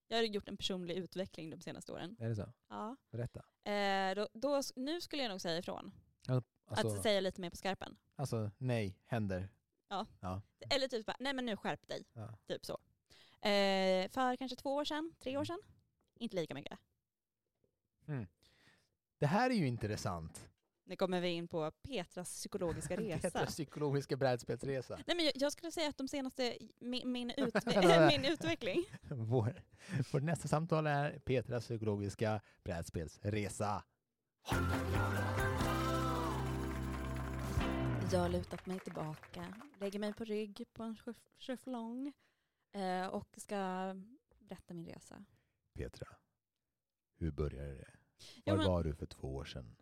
[0.07, 2.15] jag har gjort en personlig utveckling de senaste åren.
[2.19, 2.53] Är det så?
[2.69, 2.95] Ja.
[3.11, 3.45] Berätta.
[3.71, 5.91] Eh, då, då, nu skulle jag nog säga ifrån.
[6.27, 7.97] Alltså, Att säga lite mer på skarpen.
[8.15, 9.49] alltså nej, händer.
[10.69, 12.05] Eller typ bara, nej men nu skärp dig.
[12.13, 12.37] Ja.
[12.47, 12.73] Typ så.
[13.47, 15.59] Eh, för kanske två år sedan, tre år sedan.
[16.15, 16.79] Inte lika mycket.
[18.11, 18.27] Mm.
[19.19, 20.47] Det här är ju intressant.
[20.83, 23.21] Nu kommer vi in på Petras psykologiska resa.
[23.21, 24.99] Petras psykologiska brädspelsresa.
[25.07, 28.83] Nej, men jag, jag skulle säga att de senaste, min, min, utve- min utveckling.
[29.09, 29.61] Vår,
[30.11, 33.83] vårt nästa samtal är Petras psykologiska brädspelsresa.
[38.11, 40.97] Jag har lutat mig tillbaka, lägger mig på rygg på en
[41.39, 42.13] cheflong
[42.71, 43.55] eh, och ska
[44.39, 45.25] berätta min resa.
[45.73, 46.07] Petra,
[47.17, 47.91] hur började det?
[48.43, 49.75] Ja, Var men- var du för två år sedan?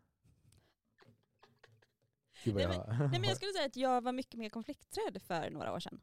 [2.43, 2.88] Gud Nej, jag...
[2.99, 6.02] Nej, men jag skulle säga att jag var mycket mer konflikträdd för några år sedan.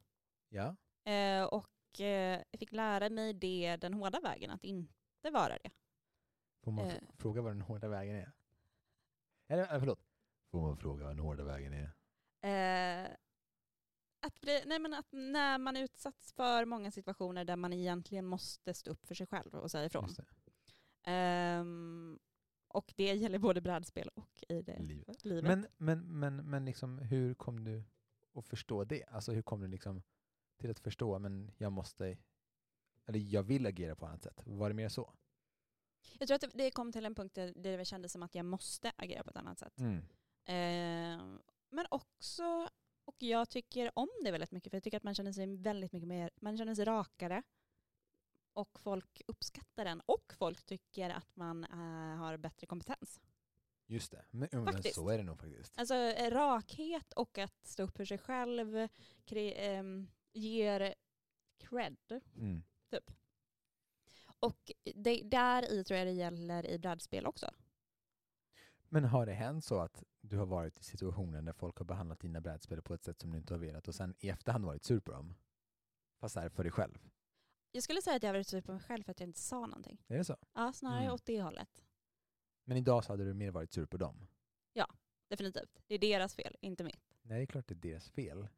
[0.49, 5.59] Ja, Eh, och eh, jag fick lära mig det den hårda vägen, att inte vara
[5.63, 5.71] det.
[6.65, 6.95] får man Eh.
[7.19, 8.33] fråga vad den hårda vägen är?
[9.49, 10.01] Eller, eller förlåt.
[10.51, 11.93] Får man fråga vad den hårda vägen är?
[13.05, 13.11] Eh,
[14.21, 18.75] att, bli, nej men att när man utsatts för många situationer där man egentligen måste
[18.75, 20.09] stå upp för sig själv och säga ifrån.
[21.03, 22.19] Ehm,
[22.77, 25.25] och det gäller både brädspel och i det Livet.
[25.25, 25.45] livet.
[25.45, 27.85] Men, men, men, men liksom, hur kom du
[28.35, 29.05] att förstå det?
[29.05, 30.03] Alltså hur kom du liksom
[30.59, 32.19] till att förstå, men jag måste,
[33.07, 34.43] eller jag vill agera på annat sätt?
[34.45, 35.13] Var det mer så?
[36.19, 38.93] jag tror att det, kom till en punkt där det kändes som att jag måste
[38.97, 39.79] agera på ett annat sätt.
[39.79, 40.05] Mm.
[40.45, 41.39] Ehm,
[41.71, 42.69] men också,
[43.05, 45.93] och jag tycker om det väldigt mycket, för jag tycker att man känner sig väldigt
[45.93, 47.43] mycket mer, man känner sig rakare.
[48.57, 50.01] Och folk uppskattar den.
[50.07, 53.21] Och folk tycker att man eh, har bättre kompetens.
[53.87, 55.79] Just det, men, men så är det nog faktiskt.
[55.79, 58.89] Alltså eh, rakhet och att stå upp för sig själv
[59.25, 60.95] kre, ehm, ger
[61.59, 62.21] cred.
[62.37, 62.63] Mm.
[64.41, 67.51] Och det, där i tror jag det gäller i brädspel också.
[68.89, 72.21] Men har det hänt så att du har varit i situationer där folk har behandlat
[72.21, 74.85] dina brädspel på ett sätt som du inte har velat och sen i efterhand varit
[74.85, 75.35] sur på dem?
[76.21, 76.99] Fast det för dig själv?
[77.73, 79.41] Jag skulle säga att jag har varit sur på mig själv för att jag inte
[79.41, 80.03] sa någonting.
[80.09, 80.37] Är det så?
[80.55, 81.13] Ja, snarare Mm.
[81.15, 81.85] åt det hållet.
[82.65, 84.27] Men idag så hade du mer varit sur på dem?
[85.29, 85.83] Definitivt.
[85.87, 87.15] Det är deras fel, inte mitt.
[87.23, 88.49] Nej, det är klart det är deras fel.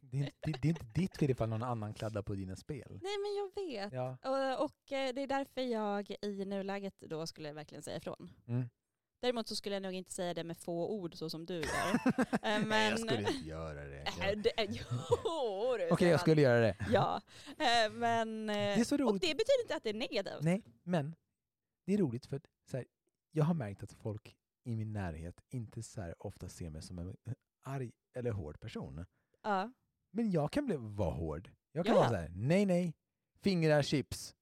[0.00, 2.56] Det är, inte, det, det är inte ditt fel ifall någon annan kladdar på dina
[2.56, 2.88] spel.
[3.02, 3.92] Nej men jag vet.
[3.92, 4.16] Ja.
[4.22, 8.30] Och, och eh, det är därför jag i nuläget då skulle verkligen säga ifrån.
[8.46, 8.68] Mm.
[9.24, 11.64] Däremot så skulle jag nog inte säga det med få ord så som du gör.
[12.18, 14.00] Eh, Nej, jag men- skulle inte göra det.
[14.06, 16.76] Äh, Jag- det- Jo, du, Okej, säger jag skulle göra det.
[16.90, 17.20] Ja,
[17.58, 18.50] eh, men...
[18.50, 19.22] eh, är så Och roligt.
[19.22, 20.42] det betyder inte att det är negativt.
[20.42, 21.14] Nej, men
[21.86, 22.86] det är roligt för att så här,
[23.32, 27.16] jag har märkt att folk i min närhet inte så ofta ser mig som en
[27.62, 29.04] arg eller hård person.
[29.42, 29.72] Ja.
[30.10, 31.50] Men jag kan bli, vara hård.
[31.72, 32.10] Jag kan Ja, vara ja.
[32.10, 32.94] så här, nej, nej,
[33.42, 34.34] fingrar, chips.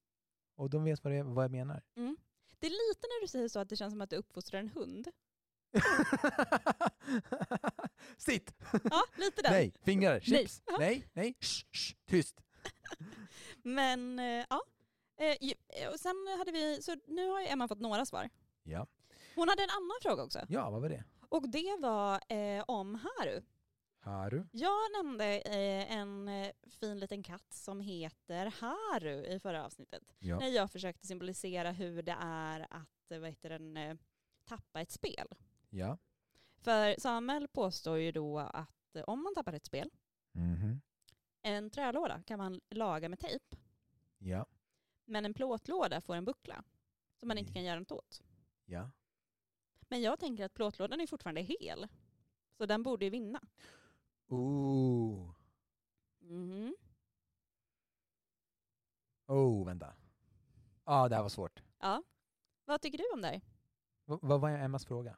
[0.57, 1.83] Och de vet vad, det vad jag menar.
[1.97, 2.17] Mm.
[2.63, 4.69] Det är lite när du säger så att det känns som att du uppfostrar en
[4.69, 5.09] hund.
[8.17, 8.53] Sitt!
[8.91, 9.51] Ja, lite där.
[9.51, 10.63] Nej, fingrar, chips.
[10.67, 10.77] Ja.
[10.79, 12.41] Nej, nej, shh, shh, tyst.
[13.63, 14.63] Men eh, ja.
[15.21, 15.37] Eh,
[15.83, 18.31] eh, Och sen hade vi, så nu har ju Emma fått några svar.
[18.63, 18.87] Ja,
[19.35, 20.41] Hon hade en annan fråga också.
[20.49, 21.05] ja vad var det?
[21.29, 23.43] Och det var eh, om Haru.
[24.05, 24.45] Haru?
[24.53, 30.03] Jag nämnde eh, en eh, fin liten katt som heter Haru i förra avsnittet.
[30.19, 30.39] Ja.
[30.39, 33.99] När jag försökte symbolisera hur det är att eh, vad heter den,
[34.45, 35.29] tappa ett spel.
[35.71, 35.99] Ja.
[36.59, 39.91] För Samuel påstår ju då att om man tappar ett spel,
[40.35, 40.81] Mhm.
[41.43, 43.57] en trälåda kan man laga med tejp.
[44.19, 44.47] Ja.
[45.05, 46.65] Men en plåtlåda får en buckla
[47.17, 48.23] som man inte kan göra något åt.
[48.65, 48.91] Ja.
[49.89, 51.89] Men jag tänker att plåtlådan är fortfarande hel.
[52.57, 53.41] Så den borde ju vinna.
[54.33, 55.35] Ooh.
[56.21, 56.77] Mhm.
[59.27, 59.95] Oh, vänta.
[60.85, 61.63] Ja, det här var svårt.
[61.81, 62.03] Ja.
[62.65, 63.41] Vad tycker du om det här?
[64.07, 65.17] V- vad var Emmas fråga?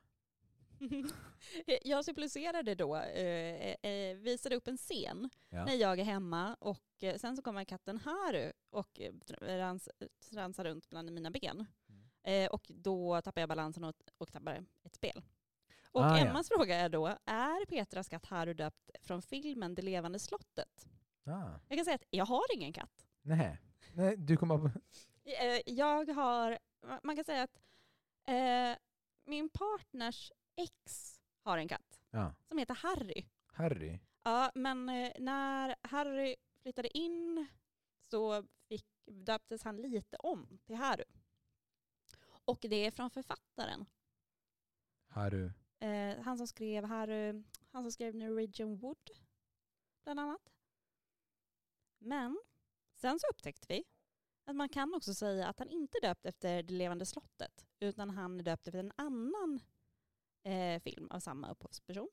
[1.83, 5.64] jag symboliserade då, eh, eh, visade upp en scen Ja.
[5.64, 9.88] när jag är hemma och eh, sen så kommer katten Haru och eh, rans,
[10.31, 11.66] transar runt bland mina ben.
[11.88, 12.05] Mm.
[12.22, 15.22] Eh, och då tappar jag balansen och, och tappar ett spel.
[15.94, 16.26] Och Ah, ja.
[16.26, 20.88] Emmas fråga är då, är Petras katt Haru döpt från filmen Det levande slottet?
[21.26, 21.50] Ah.
[21.68, 23.07] Jag kan säga att jag har ingen katt.
[23.22, 23.61] Nej.
[23.92, 24.66] Nej, du kommer på...
[25.24, 26.59] Eh, Jag har,
[27.02, 27.59] man kan säga att
[28.24, 28.76] eh,
[29.24, 30.72] min partners ex
[31.42, 32.35] har en katt Ja.
[32.48, 33.26] som heter Harry.
[33.46, 34.00] Harry.
[34.22, 37.46] Ja, men eh, när Harry flyttade in
[38.11, 41.04] så fick, döptes han lite om till Haru.
[42.44, 43.87] Och det är från författaren.
[45.09, 45.50] Haru.
[45.85, 47.42] Eh, han som skrev Harry,
[47.73, 49.11] han som skrev Norwegian Wood
[50.05, 50.53] bland annat.
[51.99, 52.38] Men
[52.94, 53.85] sen så upptäckte vi
[54.44, 58.11] att man kan också säga att han inte är döpt efter Det levande slottet utan
[58.11, 59.61] han är döpt efter en annan
[60.42, 62.09] eh, film av samma upphovsperson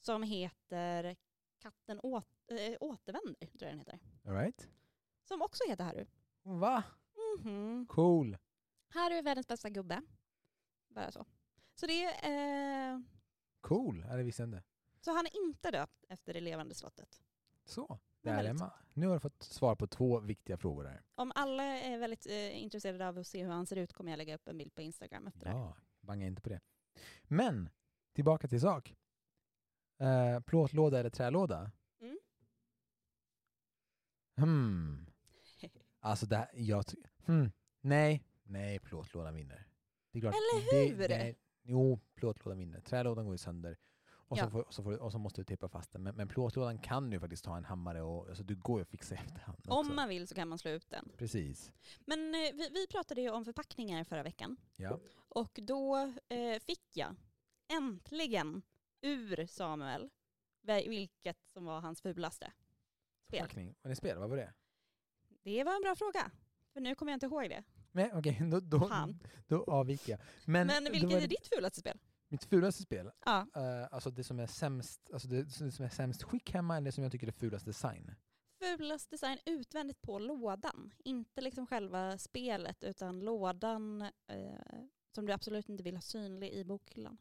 [0.00, 1.16] som heter
[1.58, 3.98] Katten åt, äh, återvänder, tror jag den heter.
[4.24, 4.68] All right.
[5.24, 6.06] Som också heter Harry.
[6.42, 6.84] Va?
[7.38, 7.86] Mhm.
[7.86, 8.36] Cool.
[8.88, 10.02] Harry är världens bästa gubbe.
[10.88, 11.26] Bara så.
[11.74, 13.00] Så det är, eh,
[13.60, 14.04] Cool.
[14.08, 14.62] Ja, det visste jag inte.
[15.00, 17.22] så han är inte döpt efter Det levande slottet.
[17.64, 17.98] Så.
[18.20, 18.72] Där väldigt Emma.
[18.94, 21.02] Nu har du fått svar på två viktiga frågor här.
[21.14, 24.18] Om alla är väldigt eh, intresserade av att se hur han ser ut kommer jag
[24.18, 25.56] lägga upp en bild på Instagram efter det här.
[25.58, 26.60] Ja, banga inte på det.
[27.22, 27.68] Men,
[28.14, 28.96] tillbaka till sak.
[30.00, 31.70] Eh, plåtlåda eller trälåda?
[32.00, 32.18] Mm.
[34.36, 35.06] Hmm.
[36.00, 37.52] Alltså det här, jag ty- hmm.
[37.80, 39.68] Nej, nej, plåtlådan vinner.
[40.12, 41.08] Det är klart, Eller hur?
[41.08, 42.80] Det, nej, jo, plåtlådan vinner.
[42.80, 43.78] Trälådan går ju sönder.
[44.32, 44.44] Och, Ja.
[44.44, 46.02] så, får, så får, och så måste du tejpa fast den.
[46.02, 48.88] Men, men plåtlådan kan du faktiskt ta en hammare och alltså, du går ju att
[48.88, 49.70] fixa i efterhand också.
[49.70, 51.12] Om man vill så kan man slå ut den.
[51.16, 51.72] Precis.
[52.06, 54.56] Men eh, vi, vi pratade ju om förpackningar förra veckan.
[54.76, 55.00] Ja.
[55.14, 55.96] Och då
[56.28, 57.16] eh, fick jag
[57.72, 58.62] äntligen
[59.00, 60.10] ur Samuel
[60.86, 62.52] vilket som var hans fulaste.
[63.28, 63.38] Spel.
[63.40, 63.74] Förpackning.
[63.82, 64.18] Vad är spel?
[64.18, 64.52] Vad var det?
[65.42, 66.30] Det var en bra fråga.
[66.72, 67.64] För nu kommer jag inte ihåg det.
[67.92, 69.18] Nej, okej, då, då, Fan.
[69.46, 70.20] då avviker jag.
[70.44, 71.98] Men, Men, då vilket är det ditt fulaste spel?
[72.28, 73.10] Mitt fulaste spel?
[73.24, 73.46] Ja.
[73.56, 76.84] Eh, alltså det som är sämst, alltså det, det som är sämst skick hemma eller
[76.84, 78.14] det som jag tycker är fulast design?
[78.60, 80.94] Fulast design utvändigt på lådan.
[80.98, 84.54] Inte liksom själva spelet utan lådan eh,
[85.14, 87.18] som du absolut inte vill ha synlig i bokhyllan.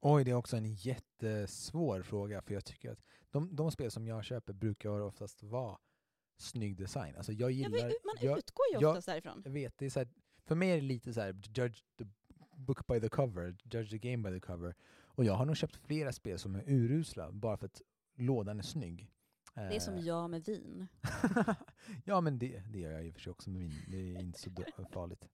[0.00, 4.06] Oj, det är också en jättesvår fråga för jag tycker att de, de spel som
[4.06, 5.78] jag köper brukar oftast vara
[6.42, 7.16] snygg design.
[7.16, 9.42] Alltså jag Ja, gillar, men man jag, utgår ju jag- oftast därifrån.
[9.44, 10.08] jag vet, det är så här,
[10.44, 12.04] för mig är det lite så här, judge the
[12.56, 14.74] book by the cover, judge the game by the cover.
[15.02, 17.82] Och jag har nog köpt flera spel som är urusla bara för att
[18.14, 19.10] lådan är snygg.
[19.54, 20.86] Det är som Eh, jag med vin.
[22.04, 23.72] ja, men det, det gör jag i och för sig också med min.
[23.88, 24.50] Det är inte så
[24.92, 25.28] farligt.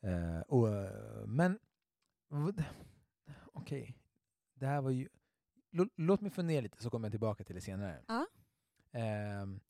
[0.00, 0.68] Eh, och,
[1.28, 1.58] men,
[3.52, 3.98] okej.
[4.54, 5.08] Det här var ju...
[5.70, 8.02] Lå, låt mig fundera lite så kommer jag tillbaka till det senare.
[8.08, 8.26] Ja.
[8.92, 9.60] Ehm,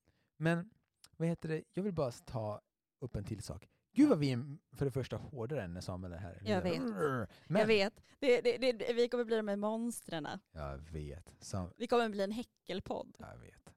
[0.43, 0.71] men,
[1.17, 1.63] vad heter det?
[1.75, 2.61] Jag vill bara ta
[3.01, 3.69] upp en till sak.
[3.95, 6.43] Gud vad vi är för det första hårdare än när Samuel är här.
[6.45, 6.81] Jag vet.
[6.83, 8.05] Men, Jag vet.
[8.19, 10.29] Det, det, det, vi kommer bli de här monstren.
[10.53, 11.35] Jag vet.
[11.41, 13.17] Sam, Vi kommer bli en häckelpodd.
[13.19, 13.75] jag vet.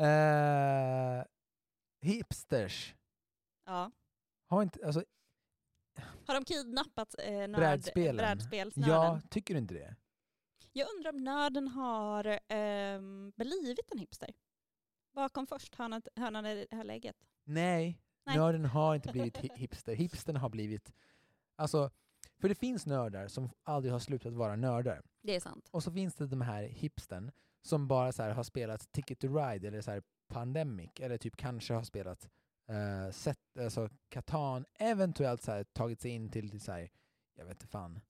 [0.00, 1.24] Eh,
[2.00, 2.94] hipsters.
[3.64, 3.90] Ja.
[4.48, 5.04] Har inte, alltså,
[6.26, 8.16] Har de kidnappat eh, nörd, Brädspelen.
[8.16, 8.94] brädspelsnörden?
[8.94, 9.96] Ja, tycker du inte det?
[10.72, 14.30] Jag undrar om nörden har ehm, blivit en hipster?
[15.18, 17.16] Vad kom först, hönan, hönan eller lägget?
[17.44, 18.36] Nej, Nej.
[18.36, 19.94] nörden har inte blivit hi- hipster.
[19.94, 20.92] Hipstern har blivit...
[21.56, 21.90] Alltså,
[22.40, 25.02] för det finns nördar som aldrig har slutat vara nördar.
[25.22, 25.68] Det är sant.
[25.70, 27.30] Och så finns det de här hipstern
[27.62, 31.74] som bara så har spelat Ticket to Ride eller så här Pandemic eller typ kanske
[31.74, 32.28] har spelat
[32.70, 36.90] uh, set, alltså Catan, eventuellt så här, tagit sig in till, till så här,
[37.34, 38.00] jag vet inte fan.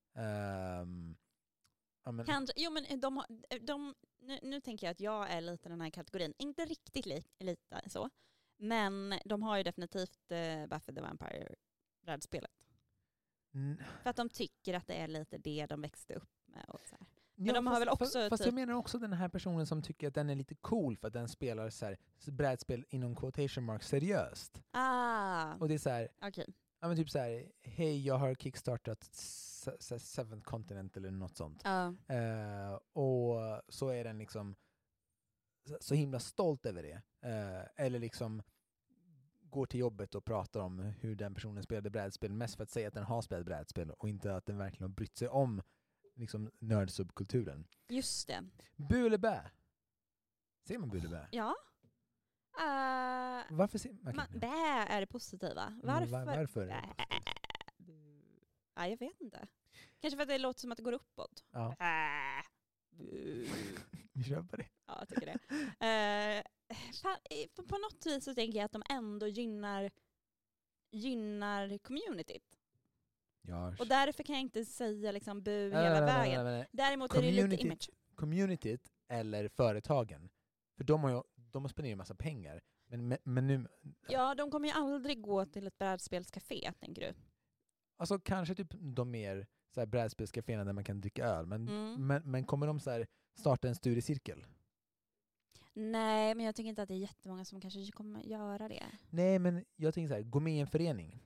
[2.05, 3.23] Ja, men, Kanske, jo men de,
[3.61, 3.95] de,
[4.29, 7.81] nu, nu tänker jag att jag är lite den här kategorin, inte riktigt li, lite
[7.87, 8.11] så,
[8.57, 11.55] men de har ju definitivt eh, Buffy the Vampire
[12.03, 12.51] brädspelet.
[13.55, 16.65] n- För att de tycker att det är lite det de växte upp med.
[16.69, 17.07] Och så här.
[17.41, 19.67] Ja, de har fast, väl också Fast, fast typ- jag menar också den här personen
[19.67, 23.17] som tycker att den är lite cool för att den spelar så här, brädspel inom
[23.17, 24.63] quotation marks seriöst.
[24.71, 26.47] Ah, Och det är så här, okej.
[26.81, 31.37] ja men typ så här, hej jag har kickstartat Se- Se- Seventh Continent eller något
[31.37, 31.63] sånt.
[31.67, 32.88] Eh, och
[33.79, 34.57] så är den liksom
[35.81, 37.03] så- himla stolt över det.
[37.29, 38.43] Eh, eller liksom
[39.41, 42.89] går till jobbet och pratar om hur den personen spelade brädspel, mest för att säga
[42.89, 45.63] att den har spelat brädspel och inte att den verkligen har brytt sig om
[46.15, 47.67] liksom nördsubkulturen.
[47.89, 48.45] Just det.
[48.77, 49.51] Bu eller bä?
[50.67, 51.29] Ser man bu eller bä?
[51.33, 51.55] Ja.
[52.59, 54.13] Uh, Varför ser okay.
[54.15, 54.47] man, bä
[54.89, 55.71] är det positiva.
[55.71, 56.07] Men Varför?
[56.07, 58.45] var- varför är det positivt?
[58.75, 59.47] Ja, jag vet inte.
[60.01, 61.45] Kanske för att det låter som att det går uppåt.
[61.51, 62.43] Ja, Bä.
[62.99, 63.47] Bu.
[64.13, 64.67] vi på det.
[64.87, 65.39] Ja, jag tycker det.
[65.87, 66.45] Eh,
[67.39, 69.91] i- på, på något vis så tänker jag att de ändå gynnar,
[70.91, 72.43] gynnar communityt.
[73.43, 73.75] Ja.
[73.79, 76.45] Och därför kan jag inte säga liksom bu hela nej, vägen.
[76.45, 76.69] nej, nej, nej.
[76.73, 77.91] Däremot är det lite image.
[78.15, 80.29] Communityt eller företagen.
[80.77, 82.61] För de har ju de spenderar ju massa pengar.
[82.91, 83.67] Men, men, men nu,
[84.09, 87.15] Ja, de kommer ju aldrig gå till ett brädspelscafé, tänker du?
[88.01, 91.47] alltså kanske typ de mer så här brädspelscaféerna där man kan dricka öl.
[91.47, 92.07] Men, Mm.
[92.07, 94.47] men, men kommer de så här starta en studiecirkel?
[95.73, 98.87] Nej, men jag tycker inte att det är jättemånga som kanske kommer göra det.
[99.11, 101.23] Nej, men jag tänker så här, gå med i en förening.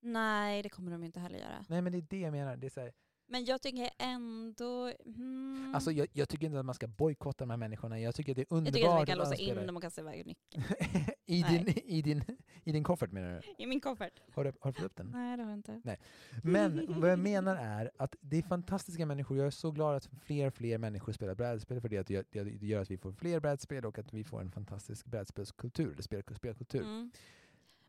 [0.00, 1.64] Nej, det kommer de inte heller göra.
[1.68, 2.56] Nej, men det är det jag menar.
[2.56, 2.92] Det är så här,
[3.32, 4.92] Men jag tycker ändå...
[5.04, 8.00] Hmm, Alltså jag, jag tycker inte att man ska bojkotta de här människorna.
[8.00, 9.82] Jag tycker att det är jag underbart tycker att vi kan låsa in dem och
[9.82, 10.64] kasta iväg nyckeln.
[11.26, 11.64] I, Nej.
[11.64, 12.24] din, i, din,
[12.64, 13.64] I din koffert menar du?
[13.64, 14.12] I min koffert.
[14.34, 15.10] Har du, har du fått upp den?
[15.14, 15.98] Nej, det har jag inte.
[16.42, 19.36] Men vad jag menar är att det är fantastiska människor.
[19.36, 22.64] Jag är så glad att fler och fler människor spelar brädspel för det, att det
[22.66, 26.22] gör att vi får fler brädspel och att vi får en fantastisk brädspelskultur, eller spel,
[26.36, 26.82] spelkultur.
[26.82, 27.10] Mm.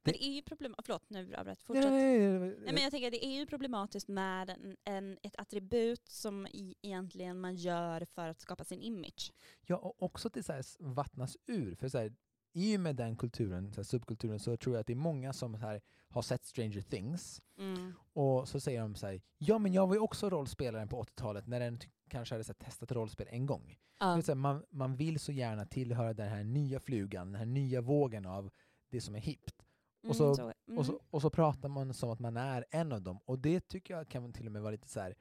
[0.03, 0.75] Men det är ju problem...
[0.85, 1.85] Förlåt, nu avbröt Fortsätt.
[1.91, 5.17] nej, nej, nej, Nej, men jag tänker att det är ju problematiskt med en, en,
[5.23, 9.31] ett attribut som i, egentligen man gör för att skapa sin image.
[9.65, 11.75] Ja, och också att det så här s- vattnas ur.
[11.75, 12.13] För så här,
[12.55, 15.33] i och med den kulturen, så här, subkulturen, så tror jag att det är många
[15.33, 17.93] som här, har sett Stranger Things Mm.
[18.13, 21.47] och så säger de så här, ja men jag var ju också rollspelaren på 80-talet
[21.47, 21.79] när den
[22.09, 23.77] kanske hade så här, testat rollspel en gång.
[24.17, 27.45] Är så här, man, man vill så gärna tillhöra den här nya flugan, den här
[27.45, 28.49] nya vågen av
[28.89, 29.65] det som är hippt.
[30.09, 30.79] Och så- mm, mm.
[30.79, 33.19] Och, så, och så pratar man som att man är en av dem.
[33.25, 35.15] Och det tycker jag kan till och med vara lite så här...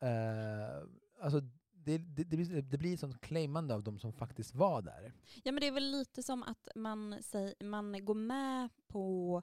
[0.00, 0.82] eh,
[1.20, 1.40] alltså
[1.72, 5.12] det, det, det, blir, det blir sånt claimande av de som faktiskt var där.
[5.44, 9.42] Ja men det är väl lite som att man, säger, man går med på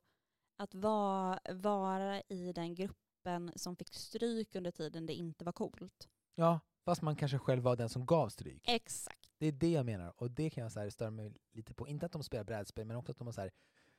[0.57, 6.09] att vara, vara i den gruppen som fick stryk under tiden det inte var coolt.
[6.36, 8.63] Ja, fast man kanske själv var den som gav stryk.
[8.67, 9.32] Exakt.
[9.38, 10.13] Det är det jag menar.
[10.22, 11.88] Och det kan jag så här störa mig lite på.
[11.88, 13.51] Inte att de spelar brädspel, men också att de har så här,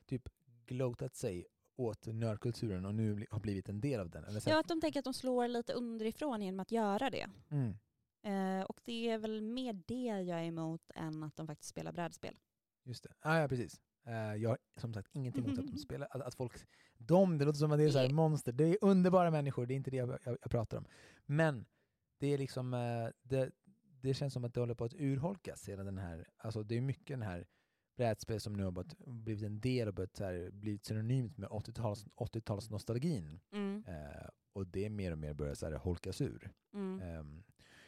[0.07, 0.29] typ
[0.73, 1.47] gloatat sig
[1.77, 4.25] åt nördkulturen och nu har blivit en del av den.
[4.25, 7.31] Eller så Ja, att de tänker att de slår lite underifrån genom att göra det.
[7.51, 7.75] mm.
[8.25, 11.93] Eh, och det är väl mer det jag är emot än att de faktiskt spelar
[11.93, 12.37] brädspel.
[12.85, 13.13] Just det.
[13.21, 13.81] Ah, ja, precis.
[14.07, 16.53] Eh, jag har som sagt ingenting emot att de spelar, att, att folk,
[16.99, 19.75] de, det låter som att det är så här monster, det är underbara människor, det
[19.75, 20.85] är inte det jag, jag, jag pratar om.
[21.27, 21.67] Men
[22.19, 23.51] det är liksom, eh, det,
[24.01, 26.81] det känns som att det håller på att urholkas, hela den här, alltså det är
[26.81, 27.47] mycket den här
[27.97, 33.39] brädspel som nu har blivit en del och börjat här, blivit synonymt med 80-tals, 80-talsnostalgin.
[33.53, 33.85] Mm.
[33.87, 36.51] Eh, och det mer och mer börjar så här holkas ur.
[36.75, 37.01] Mm.
[37.01, 37.43] Ehm,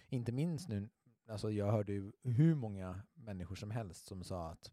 [0.08, 0.88] inte minst nu,
[1.28, 4.72] alltså jag hörde ju hur många människor som helst som sa att,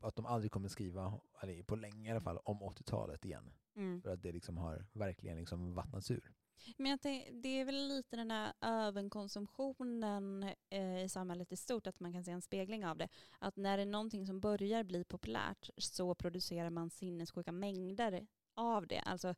[0.00, 3.52] att de aldrig kommer skriva, eller på länge i alla fall, om 80-talet igen.
[3.76, 4.02] Mm.
[4.02, 6.32] För att det liksom har verkligen liksom vattnats ur.
[6.76, 11.86] Men jag tänk, det är väl lite den där överkonsumtionen eh, i samhället i stort,
[11.86, 13.08] att man kan se en spegling av det.
[13.38, 18.86] Att när det är någonting som börjar bli populärt så producerar man sinnessjuka mängder av
[18.86, 19.00] det.
[19.00, 19.34] Alltså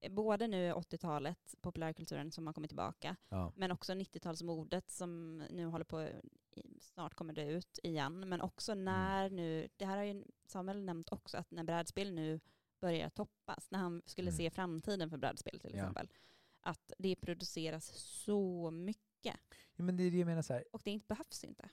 [0.00, 3.52] eh, både nu 80-talet, populärkulturen som har kommit tillbaka, Ja.
[3.56, 6.08] men också 90-talsmodet som nu håller på,
[6.80, 8.28] snart kommer det ut igen.
[8.28, 12.40] Men också när nu, det här har ju Samuel nämnt också, att när brädspel nu
[12.80, 14.36] börjar toppas, när han skulle Mm.
[14.38, 15.92] se framtiden för brädspel till Ja.
[16.60, 19.36] Att det produceras så mycket.
[19.76, 20.64] ja men det är det jag menar så här.
[20.72, 21.68] Och det inte behövs inte.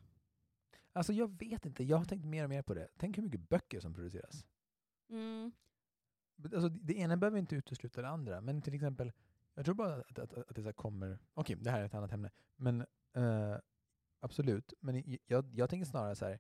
[0.94, 2.88] alltså jag vet inte, jag har tänkt mer och mer på det.
[2.98, 4.46] Tänk hur mycket böcker som produceras.
[5.10, 5.52] Mm.
[6.44, 9.12] Alltså, det ena behöver inte utesluta det andra, men till exempel,
[9.54, 12.12] jag tror bara att, att, att det så kommer, okej det här är ett annat
[12.12, 12.82] ämne, men
[13.14, 13.58] eh,
[14.20, 16.40] absolut, men jag, jag tänker snarare så här,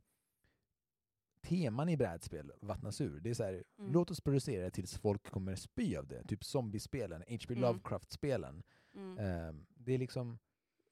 [1.47, 3.19] teman i brädspel vattnas ur.
[3.19, 3.91] Det är så här, Mm.
[3.93, 7.53] låt oss producera det tills folk kommer spy av det, typ zombiespelen, H.P.
[7.53, 7.61] Mm.
[7.61, 8.63] Lovecraft-spelen.
[8.95, 9.17] Mm.
[9.17, 10.39] Eh, det är liksom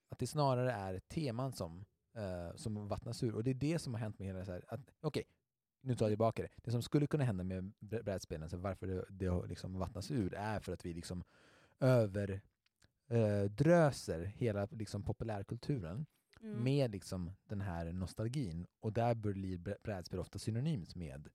[0.10, 1.86] att det snarare är teman som,
[2.16, 3.36] eh, som vattnas ur.
[3.36, 5.24] Och det är det som har hänt med hela så här, att okej,
[5.82, 6.50] nu tar jag tillbaka det.
[6.64, 10.34] Det som skulle kunna hända med brä- brädspelen, så varför det, det liksom vattnats ur,
[10.34, 11.24] är för att vi liksom
[11.80, 12.42] över
[13.10, 13.50] eh,
[14.26, 16.06] hela liksom populärkulturen
[16.46, 16.64] Mm.
[16.64, 18.68] med liksom den här nostalgin.
[18.80, 21.30] Och där blir brä- brädspel ofta synonymt med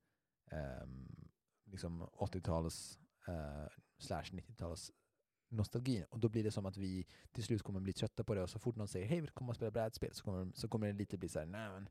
[0.50, 1.28] ehm,
[1.64, 2.98] liksom 80-tals
[3.28, 3.66] eh,
[3.98, 4.90] slash 90-tals
[5.48, 6.04] nostalgin.
[6.10, 8.50] Och då blir det som att vi till slut kommer bli trötta på det och
[8.50, 10.14] så fort någon säger hej, du komma och spela brädspel?
[10.14, 11.88] Så kommer, så kommer det lite bli så här, nej men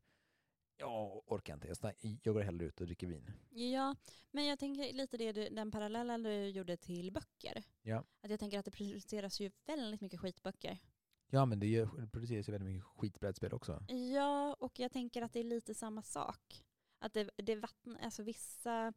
[0.77, 1.67] jag orkar inte,
[2.23, 3.31] jag, går hellre ut och dricker vin.
[3.49, 3.95] Ja,
[4.31, 7.63] men jag tänker lite det du, den parallellen du gjorde till böcker.
[7.81, 8.03] Ja.
[8.21, 10.77] Att jag tänker att det produceras ju väldigt mycket skitböcker.
[11.29, 13.83] Ja men det, gör, produceras ju väldigt mycket skitbrädspel också.
[14.13, 16.63] Ja, och jag tänker att det är lite samma sak.
[16.99, 18.93] Att det, det vatten, alltså vissa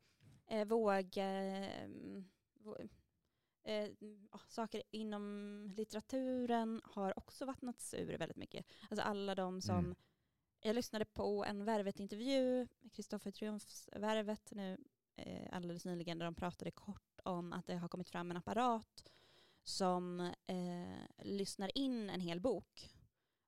[0.46, 1.88] eh, våg, eh,
[2.60, 2.88] vå-
[3.64, 3.88] eh,
[4.48, 8.66] saker inom litteraturen har också vattnats ur väldigt mycket.
[8.90, 9.94] Alltså alla de som, Mm.
[10.60, 14.78] jag lyssnade på en Värvet-intervju, Kristoffer Triumfs Värvet nu
[15.16, 19.04] eh, alldeles nyligen, där de pratade kort om att det har kommit fram en apparat
[19.64, 22.90] som eh, lyssnar in en hel bok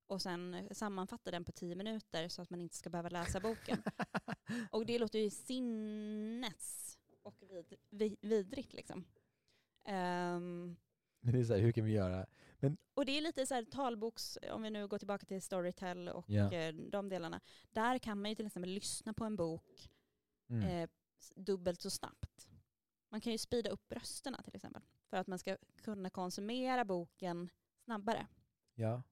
[0.07, 3.83] och sen sammanfattar den på tio minuter så att man inte ska behöva läsa boken.
[4.71, 9.05] Och det låter ju sinnes och vid, vid, vidrigt liksom.
[9.85, 10.77] Ehm,
[11.21, 12.27] Men det är så här, hur kan vi göra?
[12.95, 16.31] och det är lite så här talboks, om vi nu går tillbaka till Storytel och
[16.53, 17.41] eh, de delarna.
[17.73, 19.91] Där kan man ju till exempel lyssna på en bok
[20.51, 20.65] Mm.
[20.69, 20.89] eh,
[21.37, 22.49] dubbelt så snabbt.
[23.09, 24.83] Man kan ju speeda upp rösterna till exempel.
[25.15, 27.51] För att man ska kunna konsumera boken
[27.85, 28.27] snabbare.
[28.75, 29.03] Ja.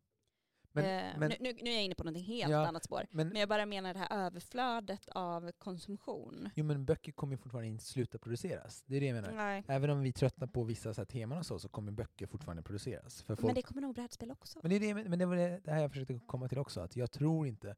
[0.72, 3.07] Men, eh, men, nu, nu, nu är jag inne på någonting helt Ja, annat spår.
[3.11, 6.48] men, Men jag bara menar det här överflödet av konsumtion.
[6.55, 8.82] jo, men böcker kommer fortfarande inte sluta produceras.
[8.86, 9.32] Det är det jag menar.
[9.32, 9.64] Nej.
[9.68, 12.62] Även om vi tröttnar på vissa så här, teman och så, så kommer böcker fortfarande
[12.62, 13.22] produceras.
[13.22, 14.59] För folk, Men det kommer nog brädspel också.
[14.62, 16.80] Men det, är det, men det var det, det här jag försökte komma till också,
[16.80, 17.76] att jag tror inte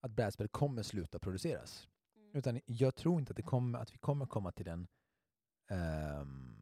[0.00, 1.88] att brädspel kommer sluta produceras.
[2.16, 2.30] Mm.
[2.34, 4.86] Utan jag tror inte att, det kommer, att vi kommer komma till den,
[5.70, 6.53] ehm,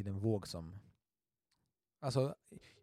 [0.00, 0.80] till en våg som...
[1.98, 2.34] Alltså,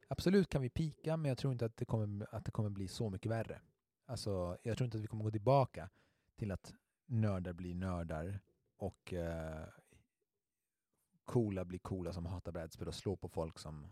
[0.08, 2.88] absolut kan vi pika, men jag tror inte att det kommer, att det kommer bli
[2.88, 3.62] så mycket värre.
[4.06, 5.90] Alltså, jag tror inte att vi kommer gå tillbaka
[6.36, 6.74] till att
[7.06, 8.40] nördar blir nördar
[8.78, 9.68] och eh,
[11.26, 13.88] coola blir coola som hatar brädspel och slår på folk som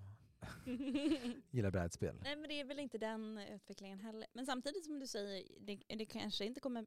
[1.52, 2.20] gillar brädspel.
[2.24, 4.28] Nej men det är väl inte den utvecklingen heller.
[4.34, 6.86] Men samtidigt som du säger, det, det kanske inte kommer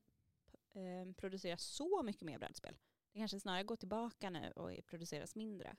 [0.73, 2.77] eh, produceras så mycket mer brädspel.
[3.13, 5.77] Det kanske snarare går tillbaka nu och produceras mindre.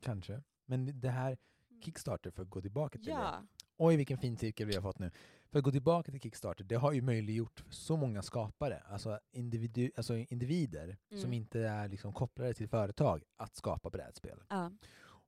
[0.00, 0.42] Kanske.
[0.66, 1.36] Men det här
[1.84, 3.10] Kickstarter, för att gå tillbaka till det.
[3.12, 3.42] Ja,
[3.78, 5.10] Oj, vilken fin cirkel vi har fått nu.
[5.50, 9.90] För att gå tillbaka till Kickstarter, det har ju möjliggjort så många skapare, alltså, individu,
[9.96, 11.32] alltså individer som Mm.
[11.32, 14.42] inte är liksom kopplade till företag, att skapa brädspel.
[14.48, 14.70] ja.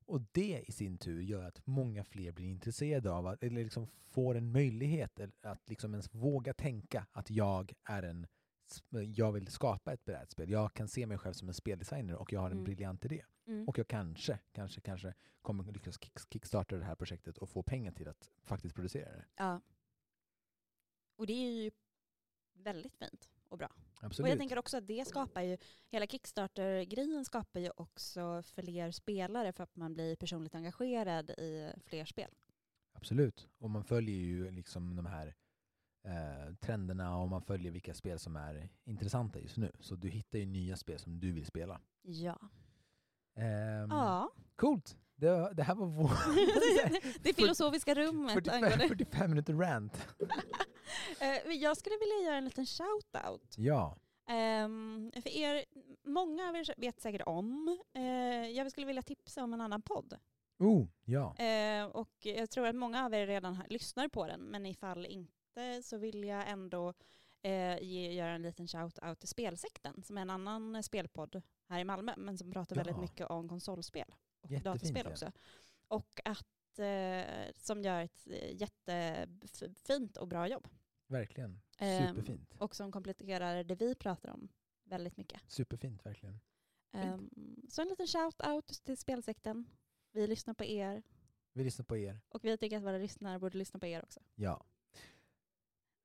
[0.07, 3.87] Och det i sin tur gör att många fler blir intresserade av, att, eller liksom
[3.87, 8.27] får en möjlighet att liksom ens våga tänka att jag är en
[9.15, 10.51] jag vill skapa ett brädspel.
[10.51, 12.65] Jag kan se mig själv som en speldesigner och jag har en Mm.
[12.65, 13.25] briljant idé.
[13.49, 13.69] Mm.
[13.69, 17.93] Och jag kanske, kanske, kanske kommer lyckas kick- kickstarta det här projektet och få pengar
[17.93, 19.25] till att faktiskt producera det.
[19.37, 19.61] ja.
[21.17, 21.71] Och det är ju
[22.53, 23.73] väldigt fint och bra.
[24.01, 24.27] Absolut.
[24.27, 25.59] Och jag tänker också att det skapar ju,
[25.91, 32.05] hela Kickstarter-grejen skapar ju också fler spelare för att man blir personligt engagerad i fler
[32.05, 32.31] spel.
[32.93, 33.49] Absolut.
[33.59, 35.35] Och man följer ju liksom de här
[36.05, 39.73] eh, trenderna och man följer vilka spel som är intressanta just nu.
[39.81, 41.81] Så du hittar ju nya spel som du vill spela.
[42.03, 42.39] Ja.
[43.39, 44.31] Ehm, Ja.
[44.57, 44.97] Coolt!
[45.17, 46.11] Det, det här var vår
[47.23, 50.07] det filosofiska rummet 45, angående 45 minuter rant.
[51.21, 53.55] Eh, Jag skulle vilja göra en liten shout-out.
[53.57, 53.97] Ja.
[54.29, 55.65] Ehm, för er,
[56.05, 58.03] många av er vet säkert om, eh,
[58.51, 60.19] jag skulle vilja tipsa om en annan podd.
[60.59, 61.37] Oh, ja.
[61.37, 65.07] Eh, och jag tror att många av er redan har, lyssnar på den, men ifall
[65.07, 66.95] inte så vill jag ändå
[67.43, 71.85] eh, ge, göra en liten shout-out till Spelsekten, som är en annan spelpodd här i
[71.85, 73.01] Malmö, men som pratar väldigt Ja.
[73.01, 75.11] mycket om konsolspel och Jättefint, dataspel ja.
[75.11, 75.33] också.
[75.89, 80.69] Och att, eh, som gör ett eh, jättefint och bra jobb.
[81.07, 81.61] Verkligen.
[81.79, 82.55] Ehm, Superfint.
[82.59, 84.49] Och som kompletterar det vi pratar om
[84.85, 85.41] väldigt mycket.
[85.47, 86.41] Superfint, verkligen.
[86.93, 87.31] Ehm,
[87.69, 89.67] så en liten shout-out till Spelsekten.
[90.13, 91.03] Vi lyssnar på er
[91.53, 92.21] Vi lyssnar på er.
[92.29, 94.21] och vi tycker att våra lyssnare borde lyssna på er också.
[94.35, 94.65] Ja.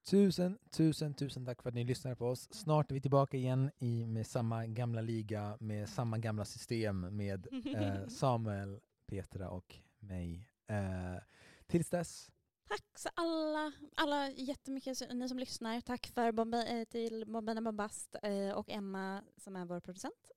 [0.04, 2.48] Tusen, tusen, tusen tack för att ni lyssnar på oss.
[2.52, 7.48] Snart är vi tillbaka igen i, med samma gamla liga, med samma gamla system med
[7.76, 10.50] eh, Samuel, Petra och mig.
[10.68, 11.22] Eh,
[11.68, 12.32] tills dess,
[12.70, 15.82] Tack så alla, alla jättemycket, ni som lyssnar.
[15.82, 20.32] Tack för bomba, eh, till Bombina Bombast eh, och Emma som är vår producent.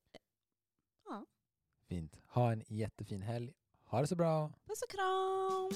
[1.08, 1.26] Ja,
[1.88, 2.20] fint.
[2.26, 3.54] Ha en jättefin helg.
[3.84, 4.52] Ha det så bra.
[4.66, 5.70] puss och kram!